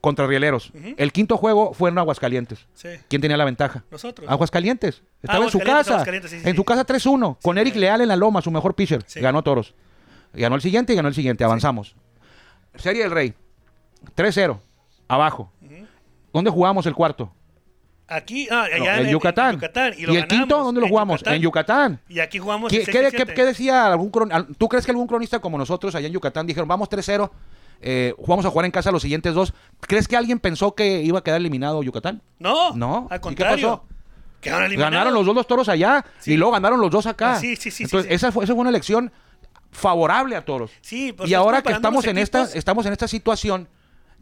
Contra 0.01 0.27
Rieleros. 0.27 0.73
El 0.97 1.13
quinto 1.13 1.37
juego 1.37 1.75
fue 1.75 1.91
en 1.91 1.99
Aguascalientes. 1.99 2.67
Sí. 2.75 2.89
¿Quién 3.09 3.23
tenía 3.23 3.37
la 3.37 3.45
ventaja? 3.45 3.85
Nosotros. 3.91 4.29
Aguascalientes. 4.29 5.03
Estaba 5.23 5.45
en 5.45 5.51
su 5.51 5.59
casa. 5.61 6.05
en 6.07 6.57
su 6.57 6.65
casa 6.65 6.87
3-1. 6.87 7.39
con 7.43 7.59
Eric 7.59 7.77
Leal 7.77 8.01
en 8.01 8.09
la 8.09 8.17
loma, 8.17 8.43
su 8.43 8.51
mejor 8.51 8.75
pitcher. 8.75 9.05
Ganó 9.17 9.43
Toros. 9.43 9.75
Ganó 10.33 10.57
el 10.57 10.63
siguiente 10.63 10.93
y 10.93 10.97
ganó 10.97 11.09
el 11.09 11.15
siguiente. 11.15 11.45
Avanzamos. 11.45 11.95
Serie 12.77 13.03
del 13.03 13.11
Rey. 13.11 13.35
3-0. 14.17 14.59
Abajo. 15.09 15.53
¿Dónde 16.33 16.51
jugamos 16.51 16.87
el 16.87 16.95
cuarto? 16.95 17.33
Aquí, 18.13 18.47
ah, 18.51 18.65
allá 18.65 19.01
en, 19.01 19.09
Yucatán. 19.09 19.61
¿Y, 19.97 20.05
el 20.05 20.27
quinto 20.27 20.59
dónde 20.59 20.81
lo 20.81 20.89
jugamos? 20.89 21.23
En 21.25 21.41
Yucatán. 21.41 22.01
Y 22.09 22.21
aquí 22.21 22.39
jugamos 22.39 22.71
¿Qué, 22.71 22.85
¿qué, 22.85 23.45
decía 23.45 23.87
algún 23.87 24.11
cronista? 24.11 24.47
¿Tú 24.59 24.69
crees 24.69 24.85
que 24.85 24.93
algún 24.93 25.07
cronista 25.07 25.39
como 25.39 25.57
nosotros 25.57 25.95
allá 25.95 26.07
en 26.07 26.13
Yucatán 26.13 26.47
dijeron, 26.47 26.69
vamos 26.69 26.91
3-0, 26.91 27.31
eh, 27.81 28.15
jugamos 28.19 28.45
a 28.45 28.51
jugar 28.51 28.67
en 28.67 28.71
casa 28.71 28.91
los 28.91 29.03
siguientes 29.03 29.35
dos? 29.35 29.55
¿Crees 29.81 30.07
que 30.07 30.17
alguien 30.17 30.39
pensó 30.39 30.75
que 30.75 31.03
iba 31.03 31.21
a 31.21 31.23
quedar 31.23 31.41
eliminado 31.41 31.83
Yucatán? 31.83 32.21
No. 32.39 32.75
No. 32.75 33.09
Al 33.11 33.21
contrario. 33.21 33.85
¿Qué 34.41 34.51
pasó? 34.51 34.77
Ganaron 34.77 35.15
los 35.15 35.25
dos 35.25 35.35
los 35.35 35.47
toros 35.47 35.69
allá 35.69 36.05
y 36.27 36.37
luego 36.37 36.53
ganaron 36.53 36.81
los 36.81 36.91
dos 36.91 37.07
acá. 37.07 37.35
Ah, 37.35 37.41
sí, 37.41 37.57
sí, 37.57 37.71
sí. 37.71 37.85
Entonces, 37.85 38.11
esa, 38.11 38.33
fue, 38.33 38.45
esa 38.45 38.53
fue 38.53 38.61
una 38.61 38.71
elección 38.71 39.13
favorable 39.71 40.37
a 40.37 40.45
toros. 40.45 40.71
Sí, 40.81 41.13
pues 41.13 41.31
y 41.31 41.35
ahora 41.35 41.63
que 41.63 41.73
estamos 41.73 42.05
en, 42.07 42.19
esta, 42.19 42.49
estamos 42.53 42.85
en 42.87 42.93
esta 42.93 43.09
situación 43.09 43.69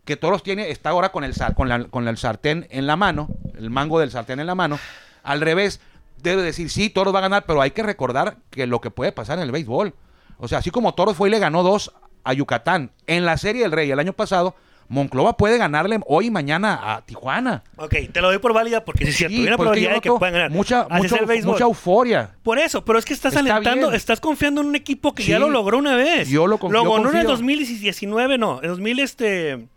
que 0.04 0.16
Toros 0.16 0.42
tiene, 0.42 0.70
está 0.70 0.90
ahora 0.90 1.12
con 1.12 1.24
el, 1.24 1.34
con, 1.54 1.68
la, 1.68 1.84
con 1.84 2.08
el 2.08 2.16
sartén 2.16 2.66
en 2.70 2.86
la 2.86 2.96
mano, 2.96 3.28
el 3.56 3.70
mango 3.70 4.00
del 4.00 4.10
sartén 4.10 4.40
en 4.40 4.46
la 4.46 4.54
mano. 4.54 4.78
Al 5.22 5.40
revés, 5.40 5.80
debe 6.22 6.42
decir, 6.42 6.70
sí, 6.70 6.90
Toros 6.90 7.14
va 7.14 7.18
a 7.18 7.22
ganar, 7.22 7.44
pero 7.46 7.60
hay 7.60 7.70
que 7.70 7.82
recordar 7.82 8.36
que 8.50 8.66
lo 8.66 8.80
que 8.80 8.90
puede 8.90 9.12
pasar 9.12 9.38
en 9.38 9.44
el 9.44 9.52
béisbol. 9.52 9.94
O 10.38 10.48
sea, 10.48 10.58
así 10.58 10.70
como 10.70 10.94
Toros 10.94 11.16
fue 11.16 11.28
y 11.28 11.32
le 11.32 11.38
ganó 11.38 11.62
dos 11.62 11.92
a 12.24 12.32
Yucatán 12.32 12.90
en 13.06 13.24
la 13.24 13.36
Serie 13.36 13.62
del 13.62 13.72
Rey 13.72 13.90
el 13.90 13.98
año 13.98 14.12
pasado, 14.12 14.54
Monclova 14.88 15.36
puede 15.36 15.56
ganarle 15.56 16.00
hoy 16.06 16.26
y 16.26 16.30
mañana 16.30 16.80
a 16.82 17.02
Tijuana. 17.02 17.62
Ok, 17.76 17.94
te 18.12 18.20
lo 18.20 18.28
doy 18.28 18.38
por 18.38 18.52
válida 18.52 18.84
porque 18.84 19.04
es 19.04 19.16
cierto, 19.16 19.36
hay 19.36 19.46
una 19.46 19.56
probabilidad 19.56 19.94
de 19.94 20.00
que 20.00 20.10
puedan 20.10 20.32
ganar. 20.32 20.50
Mucha, 20.50 20.88
mucha 20.88 21.64
euforia. 21.64 22.34
Por 22.42 22.58
eso, 22.58 22.84
pero 22.84 22.98
es 22.98 23.04
que 23.04 23.14
estás 23.14 23.36
alentando, 23.36 23.92
estás 23.92 24.18
confiando 24.18 24.60
en 24.62 24.66
un 24.66 24.74
equipo 24.74 25.14
que 25.14 25.22
ya 25.22 25.38
lo 25.38 25.48
logró 25.48 25.78
una 25.78 25.94
vez. 25.94 26.28
Yo 26.28 26.48
lo 26.48 26.58
confío. 26.58 26.82
Lo 26.82 26.92
ganó 26.92 27.10
en 27.10 27.18
el 27.18 27.26
2019, 27.26 28.36
no, 28.36 28.60
en 28.62 28.68
2000 28.68 28.98
este 28.98 29.68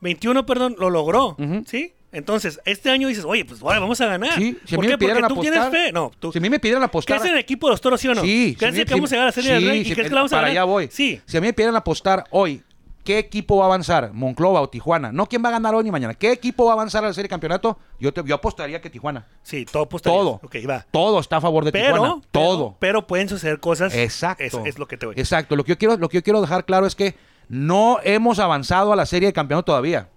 21, 0.00 0.46
perdón, 0.46 0.76
lo 0.78 0.90
logró, 0.90 1.36
¿sí? 1.66 1.94
Entonces, 2.10 2.58
este 2.64 2.90
año 2.90 3.08
dices, 3.08 3.24
oye, 3.26 3.44
pues 3.44 3.60
vamos 3.60 4.00
a 4.00 4.06
ganar. 4.06 4.34
Sí, 4.34 4.56
si 4.64 4.76
¿Por 4.76 4.84
a 4.84 4.88
mí 4.88 4.96
qué? 4.96 5.06
Me 5.06 5.20
Porque 5.20 5.34
tú 5.34 5.40
tienes 5.42 5.68
fe. 5.68 5.92
No, 5.92 6.10
tú. 6.18 6.32
Si 6.32 6.38
a 6.38 6.40
mí 6.40 6.48
me 6.48 6.58
pidieran 6.58 6.82
apostar. 6.82 7.18
¿Crees 7.18 7.30
en 7.30 7.36
el 7.36 7.42
equipo 7.42 7.66
de 7.66 7.72
los 7.72 7.80
toros, 7.82 8.00
sí 8.00 8.08
o 8.08 8.14
no? 8.14 8.22
Sí. 8.22 8.56
¿Crees 8.58 8.86
que 8.86 8.94
vamos 8.94 9.12
a 9.12 9.22
a 9.22 9.24
la 9.26 9.32
Serie 9.32 9.52
del 9.52 9.66
Rey? 9.66 9.80
¿Y 9.80 9.92
crees 9.92 10.08
que 10.08 10.14
la 10.14 10.20
vamos 10.20 10.32
a 10.32 10.36
ganar? 10.36 10.50
Para 10.50 10.52
allá 10.52 10.64
voy. 10.64 10.88
Sí. 10.90 11.20
Si 11.26 11.36
a 11.36 11.40
mí 11.40 11.48
me 11.48 11.52
pidieran 11.52 11.76
apostar 11.76 12.24
hoy 12.30 12.62
¿qué 13.08 13.18
equipo 13.18 13.56
va 13.56 13.64
a 13.64 13.66
avanzar? 13.68 14.12
¿Monclova 14.12 14.60
o 14.60 14.68
Tijuana? 14.68 15.10
No 15.12 15.24
quién 15.24 15.42
va 15.42 15.48
a 15.48 15.52
ganar 15.52 15.74
hoy 15.74 15.82
ni 15.82 15.90
mañana. 15.90 16.12
¿Qué 16.12 16.30
equipo 16.30 16.66
va 16.66 16.72
a 16.72 16.74
avanzar 16.74 17.02
a 17.04 17.06
la 17.06 17.14
serie 17.14 17.24
de 17.24 17.30
campeonato? 17.30 17.78
Yo, 17.98 18.12
te, 18.12 18.22
yo 18.22 18.34
apostaría 18.34 18.82
que 18.82 18.90
Tijuana. 18.90 19.26
Sí, 19.42 19.64
todo 19.64 19.84
apostaría. 19.84 20.18
Todo. 20.18 20.40
Ok, 20.42 20.56
va. 20.68 20.86
Todo 20.90 21.18
está 21.18 21.38
a 21.38 21.40
favor 21.40 21.64
de 21.64 21.72
Tijuana. 21.72 22.20
Todo. 22.30 22.76
Pero, 22.78 23.06
pueden 23.06 23.26
suceder 23.30 23.60
cosas. 23.60 23.94
Exacto. 23.94 24.44
Es, 24.44 24.54
es, 24.66 24.78
lo 24.78 24.86
que 24.86 24.98
te 24.98 25.06
voy. 25.06 25.14
Exacto. 25.16 25.56
Lo 25.56 25.64
que, 25.64 25.70
yo 25.70 25.78
quiero, 25.78 25.96
lo 25.96 26.10
que 26.10 26.18
yo 26.18 26.22
quiero 26.22 26.42
dejar 26.42 26.66
claro 26.66 26.86
es 26.86 26.94
que 26.94 27.14
no 27.48 27.98
hemos 28.02 28.38
avanzado 28.38 28.92
a 28.92 28.96
la 28.96 29.06
serie 29.06 29.28
de 29.28 29.32
campeonato 29.32 29.66
todavía. 29.66 30.08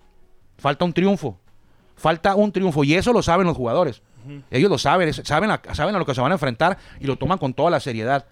Falta 0.57 0.85
un 0.85 0.93
triunfo. 0.93 1.39
Falta 1.95 2.35
un 2.35 2.51
triunfo. 2.51 2.83
Y 2.83 2.95
eso 2.95 3.13
lo 3.13 3.21
saben 3.23 3.47
los 3.47 3.57
jugadores. 3.57 4.01
Ellos 4.51 4.69
lo 4.69 4.77
saben, 4.77 5.13
saben 5.13 5.49
a, 5.49 5.61
saben 5.73 5.95
a 5.95 5.99
lo 5.99 6.05
que 6.05 6.13
se 6.13 6.21
van 6.21 6.31
a 6.31 6.35
enfrentar 6.35 6.77
y 6.99 7.07
lo 7.07 7.15
toman 7.15 7.39
con 7.39 7.53
toda 7.53 7.71
la 7.71 7.79
seriedad. 7.79 8.25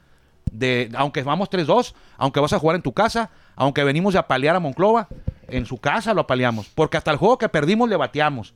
De, 0.51 0.91
aunque 0.95 1.23
vamos 1.23 1.49
3-2, 1.49 1.93
aunque 2.17 2.39
vas 2.39 2.53
a 2.53 2.59
jugar 2.59 2.75
en 2.75 2.81
tu 2.81 2.93
casa, 2.93 3.31
aunque 3.55 3.83
venimos 3.83 4.15
a 4.15 4.27
paliar 4.27 4.55
a 4.55 4.59
Monclova, 4.59 5.07
en 5.47 5.65
su 5.65 5.77
casa 5.77 6.13
lo 6.13 6.21
apaleamos. 6.21 6.69
Porque 6.75 6.97
hasta 6.97 7.11
el 7.11 7.17
juego 7.17 7.37
que 7.37 7.49
perdimos 7.49 7.89
le 7.89 7.95
bateamos 7.95 8.53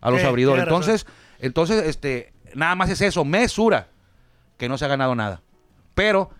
a 0.00 0.10
los 0.10 0.22
abridores. 0.22 0.62
Entonces, 0.62 1.06
entonces, 1.38 1.84
este, 1.86 2.32
nada 2.54 2.74
más 2.74 2.90
es 2.90 3.00
eso, 3.00 3.24
mesura, 3.24 3.88
que 4.56 4.68
no 4.68 4.78
se 4.78 4.84
ha 4.84 4.88
ganado 4.88 5.14
nada. 5.14 5.42
Pero 5.94 6.30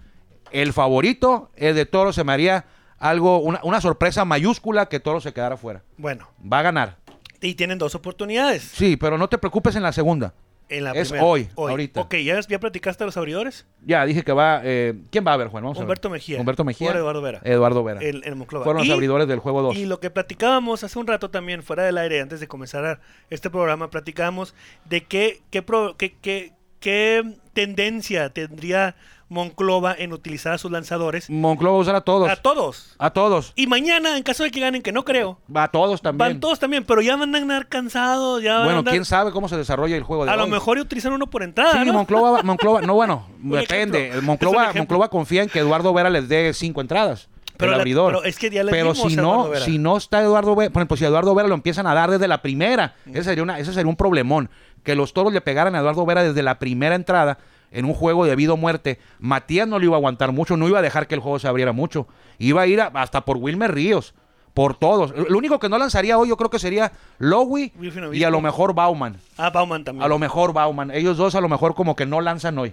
el 0.53 0.73
favorito, 0.73 1.51
el 1.57 1.75
de 1.75 1.87
Toro, 1.87 2.13
se 2.13 2.25
me 2.25 2.33
haría 2.33 2.67
algo, 2.99 3.39
una, 3.39 3.61
una 3.63 3.81
sorpresa 3.81 4.25
mayúscula 4.25 4.87
que 4.87 5.01
Toro 5.01 5.21
se 5.21 5.33
quedara 5.33 5.57
fuera. 5.57 5.83
Bueno. 5.97 6.29
Va 6.41 6.61
a 6.61 6.63
ganar. 6.63 6.97
Y 7.41 7.55
tienen 7.55 7.79
dos 7.79 7.95
oportunidades. 7.95 8.63
Sí, 8.63 8.97
pero 8.97 9.19
no 9.19 9.29
te 9.29 9.39
preocupes 9.39 9.77
en 9.77 9.83
la 9.83 9.93
segunda. 9.93 10.35
En 10.69 10.83
la 10.83 10.93
es 10.93 11.13
hoy, 11.13 11.49
ahorita. 11.57 12.01
Ok, 12.01 12.17
¿ya, 12.17 12.41
¿ya 12.41 12.59
platicaste 12.59 13.05
a 13.05 13.07
los 13.07 13.17
abridores? 13.17 13.67
Ya, 13.85 14.05
dije 14.05 14.25
que 14.25 14.33
va. 14.33 14.63
Eh, 14.65 14.95
¿Quién 15.11 15.25
va 15.25 15.33
a 15.33 15.37
ver, 15.37 15.47
Juan? 15.47 15.63
Vamos 15.63 15.79
Humberto 15.79 16.11
Mejía. 16.11 16.41
Humberto 16.41 16.65
Mejía. 16.65 16.91
Eduardo 16.91 17.23
Vera. 17.23 17.41
Eduardo 17.45 17.85
Vera. 17.85 18.01
El, 18.01 18.25
el 18.25 18.45
Fueron 18.47 18.79
los 18.79 18.91
abridores 18.91 19.29
del 19.29 19.39
juego 19.39 19.63
2. 19.63 19.77
Y 19.77 19.87
lo 19.87 20.01
que 20.01 20.11
platicábamos 20.11 20.83
hace 20.83 20.99
un 20.99 21.07
rato 21.07 21.31
también, 21.31 21.63
fuera 21.63 21.85
del 21.85 21.99
aire, 21.99 22.21
antes 22.21 22.41
de 22.41 22.49
comenzar 22.49 23.01
este 23.31 23.49
programa, 23.49 23.91
platicábamos 23.91 24.55
de 24.87 25.05
qué, 25.05 25.41
qué, 25.51 25.65
qué, 25.99 26.17
qué, 26.21 26.53
qué 26.81 27.35
tendencia 27.53 28.31
tendría 28.31 28.97
Monclova 29.29 29.95
en 29.99 30.13
utilizar 30.13 30.53
a 30.53 30.59
sus 30.59 30.71
lanzadores. 30.71 31.29
Monclova 31.29 31.79
usar 31.79 31.97
a 31.97 32.01
todos. 32.03 32.31
A 32.31 32.37
todos. 32.37 32.95
A 32.99 33.11
todos. 33.11 33.53
Y 33.57 33.67
mañana, 33.67 34.17
en 34.17 34.23
caso 34.23 34.45
de 34.45 34.51
que 34.51 34.61
ganen, 34.61 34.83
que 34.83 34.93
no 34.93 35.05
creo. 35.05 35.39
Va 35.55 35.65
a 35.65 35.69
todos 35.69 36.01
también. 36.01 36.19
Van 36.19 36.41
todos 36.41 36.61
también, 36.61 36.85
pero 36.85 37.01
ya 37.01 37.17
van 37.17 37.35
a 37.35 37.39
andar 37.39 37.67
cansados. 37.67 38.43
Ya 38.43 38.63
bueno, 38.65 38.85
quién 38.85 39.05
sabe 39.05 39.33
cómo 39.33 39.49
se 39.49 39.57
desarrolla 39.57 39.97
el 39.97 40.05
juego 40.05 40.25
de 40.25 40.31
A 40.31 40.37
lo 40.37 40.47
mejor 40.47 40.79
utilizan 40.79 41.13
uno 41.13 41.27
por 41.27 41.43
entrada. 41.43 41.73
Sí, 41.73 41.87
¿no? 41.87 41.93
Monclova, 41.93 42.43
Monclova, 42.45 42.83
no, 42.83 42.95
bueno, 42.95 43.27
depende. 43.39 44.13
Monclova, 44.23 44.73
Monclova 44.75 45.09
confía 45.09 45.43
en 45.43 45.49
que 45.49 45.59
Eduardo 45.59 45.93
Vera 45.93 46.11
les 46.11 46.29
dé 46.29 46.53
cinco 46.55 46.81
entradas. 46.81 47.29
Pero, 47.57 47.73
el 47.73 47.81
abridor. 47.81 48.13
pero 48.13 48.25
es 48.25 48.39
que 48.39 48.51
ya 48.51 48.63
le 48.63 48.71
pero 48.71 48.95
si 48.95 49.17
no, 49.17 49.49
si 49.55 49.79
no 49.79 49.97
está 49.97 50.21
Eduardo 50.21 50.55
Vera, 50.55 50.71
por 50.71 50.83
ejemplo, 50.83 50.97
si 50.99 51.07
Eduardo 51.07 51.35
Vera 51.35 51.49
lo 51.49 51.55
empiezan 51.55 51.87
a 51.87 51.95
dar 51.95 52.11
desde 52.11 52.29
la 52.29 52.43
primera, 52.43 52.95
ese 53.07 53.25
sería 53.25 53.43
una, 53.43 53.59
ese 53.59 53.73
sería 53.73 53.89
un 53.89 53.97
problemón. 53.97 54.51
Que 54.83 54.95
los 54.95 55.15
toros 55.15 55.33
le 55.33 55.41
pegaran 55.41 55.75
a 55.75 55.79
Eduardo 55.79 56.05
Vera 56.05 56.23
desde 56.23 56.43
la 56.43 56.59
primera 56.59 56.95
entrada 56.95 57.39
en 57.77 57.85
un 57.85 57.93
juego 57.93 58.25
de 58.25 58.35
vida 58.35 58.55
o 58.55 58.57
muerte, 58.57 58.99
Matías 59.19 59.69
no 59.69 59.79
lo 59.79 59.85
iba 59.85 59.95
a 59.95 59.99
aguantar 59.99 60.33
mucho, 60.33 60.57
no 60.57 60.67
iba 60.67 60.79
a 60.79 60.83
dejar 60.83 61.07
que 61.07 61.15
el 61.15 61.21
juego 61.21 61.39
se 61.39 61.47
abriera 61.47 61.73
mucho. 61.73 62.09
Iba 62.39 62.63
a 62.63 62.67
ir 62.67 62.81
hasta 62.81 63.27
por 63.27 63.37
Wilmer 63.37 63.75
Ríos, 63.75 64.15
por 64.55 64.75
todos. 64.75 65.13
Lo 65.29 65.37
único 65.37 65.59
que 65.59 65.69
no 65.69 65.77
lanzaría 65.77 66.17
hoy 66.17 66.31
yo 66.31 66.39
creo 66.39 66.49
que 66.49 66.59
sería 66.59 66.93
Lowy 67.19 67.75
y 68.15 68.25
a 68.25 68.31
lo 68.31 68.41
mejor 68.41 68.75
Bauman. 68.75 69.19
Ah, 69.37 69.51
Bauman 69.51 69.85
también. 69.85 70.03
A 70.03 70.09
lo 70.09 70.19
mejor 70.19 70.55
Bauman. 70.55 70.91
Ellos 70.91 71.19
dos 71.19 71.35
a 71.35 71.43
lo 71.43 71.51
mejor 71.51 71.75
como 71.75 71.95
que 71.95 72.07
no 72.07 72.23
lanzan 72.23 72.59
hoy. 72.59 72.73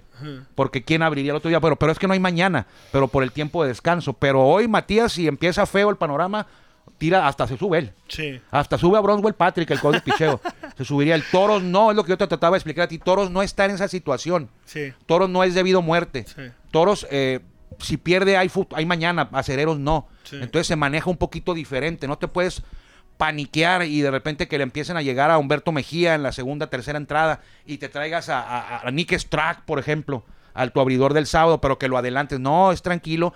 Porque 0.56 0.84
quién 0.84 1.04
abriría 1.04 1.32
el 1.32 1.36
otro 1.36 1.50
día. 1.50 1.60
Pero, 1.60 1.76
pero 1.76 1.92
es 1.92 2.00
que 2.00 2.08
no 2.08 2.14
hay 2.14 2.22
mañana, 2.22 2.68
pero 2.94 3.10
por 3.10 3.24
el 3.24 3.34
tiempo 3.34 3.64
de 3.64 3.70
descanso. 3.70 4.14
Pero 4.14 4.46
hoy 4.46 4.70
Matías, 4.70 5.12
si 5.12 5.28
empieza 5.28 5.66
feo 5.66 5.90
el 5.90 5.98
panorama, 5.98 6.48
tira, 6.98 7.28
hasta 7.28 7.48
se 7.48 7.58
sube 7.58 7.80
él. 7.80 7.94
Sí. 8.08 8.40
Hasta 8.52 8.78
sube 8.78 8.98
a 8.98 9.02
Bronswell 9.02 9.34
Patrick, 9.34 9.70
el 9.72 9.80
coach 9.80 9.96
de 9.96 10.02
picheo. 10.02 10.40
se 10.78 10.86
subiría 10.86 11.16
el 11.16 11.24
Toros, 11.32 11.64
no, 11.64 11.92
es 11.92 11.98
lo 11.98 12.04
que 12.04 12.10
yo 12.10 12.18
te 12.18 12.28
trataba 12.28 12.56
de 12.56 12.60
explicar 12.60 12.86
a 12.86 12.88
ti. 12.88 12.98
Toros 12.98 13.32
no 13.32 13.42
está 13.42 13.66
en 13.66 13.72
esa 13.72 13.88
situación. 13.88 14.50
Sí. 14.66 14.94
Toros 15.06 15.30
no 15.30 15.44
es 15.44 15.54
debido 15.54 15.80
a 15.80 15.82
muerte. 15.82 16.26
Sí. 16.28 16.44
Toros, 16.72 17.08
eh, 17.12 17.42
si 17.80 17.98
pierde, 17.98 18.38
hay, 18.38 18.52
hay 18.76 18.86
mañana. 18.86 19.30
Acereros 19.32 19.80
no. 19.80 20.08
Entonces 20.32 20.68
se 20.68 20.76
maneja 20.76 21.10
un 21.10 21.18
poquito 21.18 21.54
diferente. 21.54 22.08
No 22.08 22.18
te 22.18 22.28
puedes 22.28 22.64
paniquear 23.18 23.86
y 23.86 24.02
de 24.02 24.12
repente 24.12 24.48
que 24.48 24.58
le 24.58 24.64
empiecen 24.64 24.98
a 24.98 25.02
llegar 25.02 25.32
a 25.32 25.38
Humberto 25.38 25.72
Mejía 25.72 26.16
en 26.16 26.24
la 26.24 26.32
segunda, 26.32 26.68
tercera 26.68 26.98
entrada 26.98 27.42
y 27.66 27.78
te 27.78 27.90
traigas 27.90 28.30
a, 28.30 28.42
a, 28.42 28.88
a 28.88 28.92
Nick 28.92 29.14
Strack, 29.14 29.64
por 29.66 29.80
ejemplo, 29.80 30.26
al 30.54 30.72
tu 30.72 30.80
abridor 30.80 31.14
del 31.14 31.26
sábado, 31.26 31.62
pero 31.62 31.80
que 31.80 31.88
lo 31.88 31.98
adelantes. 31.98 32.40
No, 32.40 32.72
es 32.72 32.82
tranquilo 32.82 33.34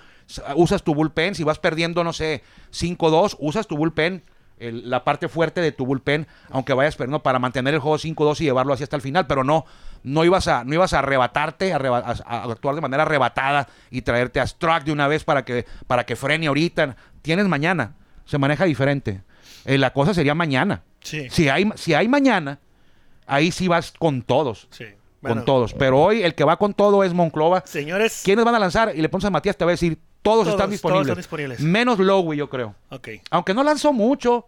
usas 0.56 0.84
tu 0.84 0.93
bullpen, 0.93 1.36
si 1.36 1.43
vas 1.43 1.60
perdiendo, 1.60 2.03
no 2.03 2.13
sé, 2.13 2.43
5-2, 2.71 3.38
usas 3.39 3.67
tu 3.67 3.77
bullpen, 3.77 4.23
la 4.60 5.03
parte 5.03 5.27
fuerte 5.27 5.62
de 5.62 5.71
tu 5.71 5.86
bullpen, 5.86 6.27
aunque 6.49 6.73
vayas 6.73 6.95
perdiendo, 6.95 7.21
para 7.21 7.39
mantener 7.39 7.75
el 7.75 7.80
juego 7.80 7.97
5-2 7.97 8.41
y 8.41 8.45
llevarlo 8.45 8.73
así 8.73 8.84
hasta 8.84 8.95
el 8.95 9.01
final, 9.01 9.27
pero 9.27 9.43
no, 9.43 9.65
no 10.03 10.25
ibas 10.25 10.47
a, 10.47 10.63
no 10.63 10.73
ibas 10.73 10.93
a 10.93 10.99
arrebatarte, 10.99 11.73
a, 11.73 11.77
actuar 11.77 12.75
de 12.75 12.82
manera 12.82 13.03
arrebatada 13.03 13.67
y 13.91 14.01
traerte 14.01 14.39
a 14.39 14.47
Struck 14.47 14.84
de 14.84 14.91
una 14.91 15.08
vez 15.08 15.23
para 15.23 15.45
que, 15.45 15.65
para 15.86 16.06
que 16.06 16.15
frene 16.15 16.47
ahorita. 16.47 16.95
Tienes 17.21 17.47
mañana, 17.47 17.95
se 18.25 18.38
maneja 18.38 18.65
diferente. 18.65 19.21
Eh, 19.65 19.77
la 19.77 19.93
cosa 19.93 20.13
sería 20.13 20.34
mañana. 20.34 20.84
Si, 21.01 21.47
hay, 21.47 21.69
si 21.75 21.93
hay 21.93 22.08
mañana, 22.08 22.60
ahí 23.27 23.51
sí 23.51 23.67
vas 23.67 23.93
con 23.97 24.23
todos. 24.23 24.67
Con 25.27 25.45
todos. 25.45 25.73
Pero 25.73 25.99
hoy 25.99 26.23
el 26.23 26.35
que 26.35 26.43
va 26.43 26.57
con 26.57 26.73
todo 26.73 27.03
es 27.03 27.13
Monclova. 27.13 27.63
Señores. 27.65 28.21
¿Quiénes 28.23 28.45
van 28.45 28.55
a 28.55 28.59
lanzar? 28.59 28.93
Y 28.95 29.01
le 29.01 29.09
pones 29.09 29.25
a 29.25 29.29
Matías, 29.29 29.57
te 29.57 29.65
va 29.65 29.71
a 29.71 29.73
decir, 29.73 29.99
todos, 30.21 30.47
están, 30.47 30.69
disponibles. 30.69 31.15
disponibles. 31.15 31.59
Menos 31.59 31.99
Lowy, 31.99 32.37
yo 32.37 32.49
creo. 32.49 32.75
Ok. 32.89 33.09
Aunque 33.29 33.53
no 33.53 33.63
lanzó 33.63 33.93
mucho. 33.93 34.47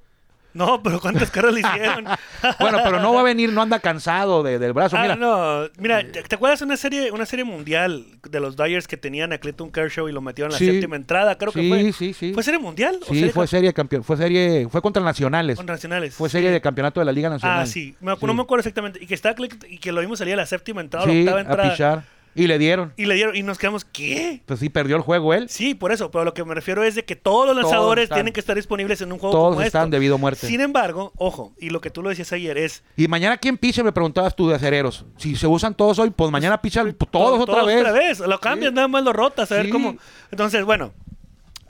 No, 0.53 0.81
pero 0.81 0.99
¿cuántas 0.99 1.29
caras 1.29 1.53
le 1.53 1.59
hicieron? 1.59 2.05
bueno, 2.59 2.79
pero 2.83 2.99
no 2.99 3.13
va 3.13 3.21
a 3.21 3.23
venir, 3.23 3.53
no 3.53 3.61
anda 3.61 3.79
cansado 3.79 4.41
del 4.43 4.73
brazo. 4.73 4.97
Ah, 4.97 5.03
mira. 5.03 5.15
no. 5.15 5.67
Mira, 5.77 6.03
¿te 6.03 6.35
acuerdas 6.35 6.59
de 6.59 6.65
una 6.65 6.77
serie, 6.77 7.11
una 7.11 7.25
serie 7.25 7.45
mundial 7.45 8.05
de 8.27 8.39
los 8.39 8.57
Dyers 8.57 8.87
que 8.87 8.97
tenían 8.97 9.31
a 9.31 9.37
Clayton 9.37 9.71
Kershaw 9.71 10.09
y 10.09 10.11
lo 10.11 10.21
metieron 10.21 10.51
en 10.51 10.53
la 10.53 10.71
séptima 10.71 10.95
entrada? 10.95 11.37
Creo 11.37 11.51
que 11.51 11.67
fue. 11.67 11.93
Sí, 11.93 12.13
sí. 12.13 12.33
¿Fue 12.33 12.43
serie 12.43 12.59
mundial? 12.59 12.99
Sí, 13.07 13.29
fue 13.29 13.47
serie 13.47 13.73
campeón. 13.73 14.03
Fue 14.03 14.17
serie, 14.17 14.67
fue 14.69 14.81
contra 14.81 15.03
nacionales. 15.03 15.57
Contra 15.57 15.75
nacionales. 15.75 16.15
Fue 16.15 16.29
serie 16.29 16.49
de 16.51 16.61
campeonato 16.61 16.99
de 16.99 17.05
la 17.05 17.11
Liga 17.11 17.29
Nacional. 17.29 17.61
Ah, 17.61 17.65
sí. 17.65 17.95
No 18.01 18.33
me 18.33 18.41
acuerdo 18.41 18.61
exactamente. 18.61 19.03
Y 19.03 19.07
que 19.07 19.13
está 19.13 19.35
y 19.69 19.77
que 19.77 19.91
lo 19.91 20.01
vimos 20.01 20.19
salir 20.19 20.33
a 20.33 20.37
la 20.37 20.45
séptima 20.45 20.81
entrada, 20.81 21.05
la 21.05 21.13
octava 21.13 21.41
entrada. 21.41 21.67
A 21.67 21.71
pichar. 21.71 22.03
Y 22.35 22.47
le 22.47 22.57
dieron. 22.57 22.93
Y 22.95 23.05
le 23.05 23.15
dieron. 23.15 23.35
Y 23.35 23.43
nos 23.43 23.57
quedamos, 23.57 23.85
¿qué? 23.85 24.41
Pues 24.45 24.59
sí, 24.59 24.69
perdió 24.69 24.95
el 24.95 25.01
juego 25.01 25.33
él. 25.33 25.49
Sí, 25.49 25.75
por 25.75 25.91
eso. 25.91 26.11
Pero 26.11 26.23
lo 26.23 26.33
que 26.33 26.43
me 26.45 26.53
refiero 26.53 26.83
es 26.83 26.95
de 26.95 27.03
que 27.03 27.15
todos 27.15 27.47
los 27.47 27.55
lanzadores 27.55 28.09
tienen 28.09 28.33
que 28.33 28.39
estar 28.39 28.55
disponibles 28.55 29.01
en 29.01 29.11
un 29.11 29.19
juego 29.19 29.35
todos 29.35 29.55
como 29.55 29.65
están 29.65 29.83
esto. 29.83 29.91
debido 29.91 30.15
a 30.15 30.17
muerte. 30.17 30.47
Sin 30.47 30.61
embargo, 30.61 31.11
ojo, 31.17 31.53
y 31.59 31.69
lo 31.69 31.81
que 31.81 31.89
tú 31.89 32.03
lo 32.03 32.09
decías 32.09 32.31
ayer 32.31 32.57
es... 32.57 32.83
Y 32.95 33.07
mañana, 33.07 33.37
¿quién 33.37 33.57
piche? 33.57 33.83
Me 33.83 33.91
preguntabas 33.91 34.35
tú 34.35 34.47
de 34.47 34.55
acereros. 34.55 35.05
Si 35.17 35.35
se 35.35 35.47
usan 35.47 35.75
todos 35.75 35.99
hoy, 35.99 36.11
pues 36.11 36.31
mañana 36.31 36.61
pichan 36.61 36.95
todos, 37.11 37.41
otra 37.41 37.63
vez. 37.63 37.79
otra 37.81 37.91
vez. 37.91 38.19
Lo 38.19 38.39
cambian, 38.39 38.73
nada 38.73 38.87
más 38.87 39.03
lo 39.03 39.13
rotas, 39.13 39.51
a 39.51 39.55
ver 39.55 39.69
cómo... 39.69 39.97
Entonces, 40.31 40.63
bueno... 40.63 40.93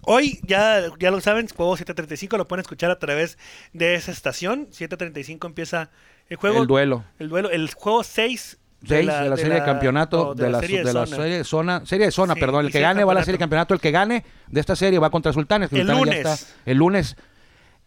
Hoy 0.03 0.39
ya, 0.43 0.81
ya 0.97 1.11
lo 1.11 1.19
saben, 1.19 1.47
juego 1.49 1.75
735 1.75 2.37
lo 2.37 2.47
pueden 2.47 2.61
escuchar 2.61 2.89
a 2.89 2.97
través 2.97 3.37
de 3.73 3.95
esa 3.95 4.11
estación. 4.11 4.67
735 4.71 5.45
empieza 5.45 5.91
el 6.29 6.37
juego. 6.37 6.61
El 6.61 6.67
duelo. 6.67 7.03
El 7.19 7.29
duelo. 7.29 7.51
El 7.51 7.71
juego 7.73 8.03
6 8.03 8.57
de 8.81 9.03
la, 9.03 9.35
serie 9.35 9.55
de, 9.55 9.63
campeonato 9.63 10.33
de, 10.33 10.49
la, 10.49 10.59
serie 10.61 10.83
de, 10.83 10.93
la 10.93 11.05
serie 11.05 11.37
de 11.39 11.43
zona 11.43 11.85
serie 11.85 12.05
de 12.05 12.11
zona 12.11 12.35
perdón 12.35 12.65
el 12.65 12.71
que 12.71 12.79
gane 12.79 13.03
va 13.03 13.11
a 13.11 13.15
la 13.15 13.21
serie 13.23 13.33
de 13.33 13.39
campeonato. 13.39 13.73
el 13.73 13.81
que 13.81 13.91
gane 13.91 14.23
de 14.47 14.59
esta 14.59 14.75
serie 14.75 14.99
va 14.99 15.09
contra 15.09 15.33
Sultanes 15.33 15.71
el 15.73 15.85
lunes. 15.87 16.55
el 16.65 16.77
lunes. 16.77 17.17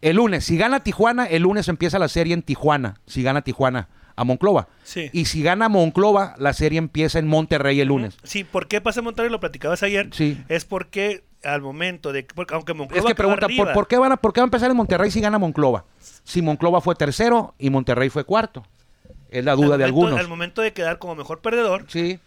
El 0.01 0.17
lunes 0.17 0.45
si 0.45 0.57
gana 0.57 0.81
Tijuana 0.81 1.25
el 1.25 1.43
lunes 1.43 1.67
empieza 1.67 1.97
la 1.97 2.07
serie 2.07 2.33
en 2.33 2.43
Tijuana 2.43 2.95
si 3.07 3.23
gana 3.23 3.41
Tijuana 3.41 3.89
a 4.15 4.23
Monclova. 4.23 4.67
Y 5.11 5.25
si 5.25 5.41
gana 5.41 5.69
Monclova 5.69 6.35
la 6.37 6.53
serie 6.53 6.77
empieza 6.77 7.19
en 7.19 7.27
Monterrey 7.27 7.79
el 7.79 7.87
lunes. 7.87 8.17
Sí 8.23 8.43
¿por 8.43 8.67
qué 8.67 8.81
pasa 8.81 8.99
en 8.99 9.05
Monterrey 9.05 9.31
lo 9.31 9.39
platicabas 9.39 9.83
ayer. 9.83 10.09
Sí. 10.11 10.37
Es 10.49 10.65
porque 10.65 11.23
al 11.43 11.61
momento 11.61 12.13
de 12.13 12.25
porque 12.35 12.53
aunque 12.53 12.73
Monclova 12.73 12.99
es 12.99 13.05
que 13.05 13.15
pregunta 13.15 13.45
arriba, 13.45 13.73
¿por, 13.73 13.87
qué 13.87 13.97
van 13.97 14.11
a, 14.13 14.17
¿por 14.17 14.33
qué 14.33 14.41
va 14.41 14.45
a 14.45 14.47
empezar 14.47 14.69
en 14.69 14.77
Monterrey 14.77 15.11
si 15.11 15.19
gana 15.21 15.37
Monclova? 15.39 15.85
Si 16.23 16.41
Monclova 16.41 16.81
fue 16.81 16.95
tercero 16.95 17.53
y 17.57 17.69
Monterrey 17.69 18.09
fue 18.09 18.23
cuarto. 18.23 18.63
Es 19.33 19.43
la 19.43 19.55
duda 19.55 19.77
de 19.77 19.83
algunos. 19.83 20.19
Al 20.19 20.27
momento 20.27 20.61
de 20.61 20.73
quedar 20.73 20.99
como 20.99 21.15
mejor 21.15 21.41
perdedor, 21.41 21.85
sí. 21.87 22.19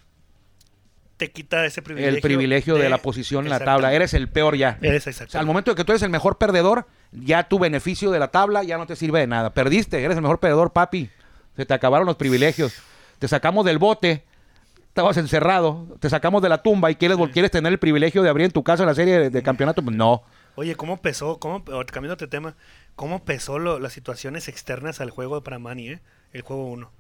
te 1.17 1.31
quita 1.31 1.65
ese 1.65 1.81
privilegio. 1.81 2.17
El 2.17 2.21
privilegio 2.21 2.75
de, 2.75 2.91
la 2.91 2.99
posición 2.99 3.45
en 3.45 3.51
la 3.51 3.61
tabla. 3.61 3.93
Eres 3.93 4.13
el 4.13 4.29
peor 4.29 4.57
ya. 4.57 4.77
Eres 4.83 5.07
exacto. 5.07 5.39
al 5.39 5.47
momento 5.47 5.71
de 5.71 5.77
que 5.77 5.85
tú 5.85 5.93
eres 5.93 6.03
el 6.03 6.11
mejor 6.11 6.37
perdedor, 6.37 6.89
ya 7.13 7.45
tu 7.45 7.61
beneficio 7.61 8.11
de 8.11 8.19
la 8.19 8.29
tabla 8.29 8.65
ya 8.65 8.77
no 8.77 8.87
te 8.87 8.97
sirve 8.97 9.21
de 9.21 9.29
nada. 9.29 9.55
Perdiste, 9.55 10.03
eres 10.03 10.17
el 10.17 10.23
mejor 10.23 10.41
perdedor, 10.41 10.73
papi. 10.73 11.09
Se 11.55 11.65
te 11.65 11.75
acabaron 11.75 12.07
los 12.07 12.17
privilegios. 12.17 12.75
Te 13.21 13.29
sacamos 13.29 13.65
del 13.65 13.79
bote, 13.79 14.25
estabas 14.89 15.17
encerrado, 15.17 15.87
te 16.01 16.11
sacamos 16.11 16.43
de 16.43 16.49
la 16.49 16.61
tumba 16.61 16.91
y 16.91 16.97
quieres, 16.97 17.17
quieres 17.33 17.53
tener 17.53 17.73
el 17.73 17.79
privilegio 17.79 18.25
de 18.25 18.31
abrir 18.31 18.47
en 18.47 18.53
tu 18.53 18.65
casa 18.65 18.85
la 18.85 18.97
serie 18.97 19.31
de, 19.31 19.43
campeonato. 19.45 19.81
Pues 19.81 19.97
no. 19.97 20.25
Oye, 20.57 20.75
¿cómo 20.75 21.01
pesó, 21.01 21.39
cómo, 21.39 21.65
cambiando 21.65 22.17
de 22.17 22.27
tema, 22.27 22.57
cómo 22.97 23.25
pesó 23.25 23.61
las 23.61 23.93
situaciones 23.93 24.49
externas 24.49 25.01
al 25.01 25.11
juego 25.11 25.41
para 25.45 25.61
Manny, 25.61 25.91
eh? 25.91 26.01
El 26.37 26.43
juego 26.43 26.67
1? 26.67 26.91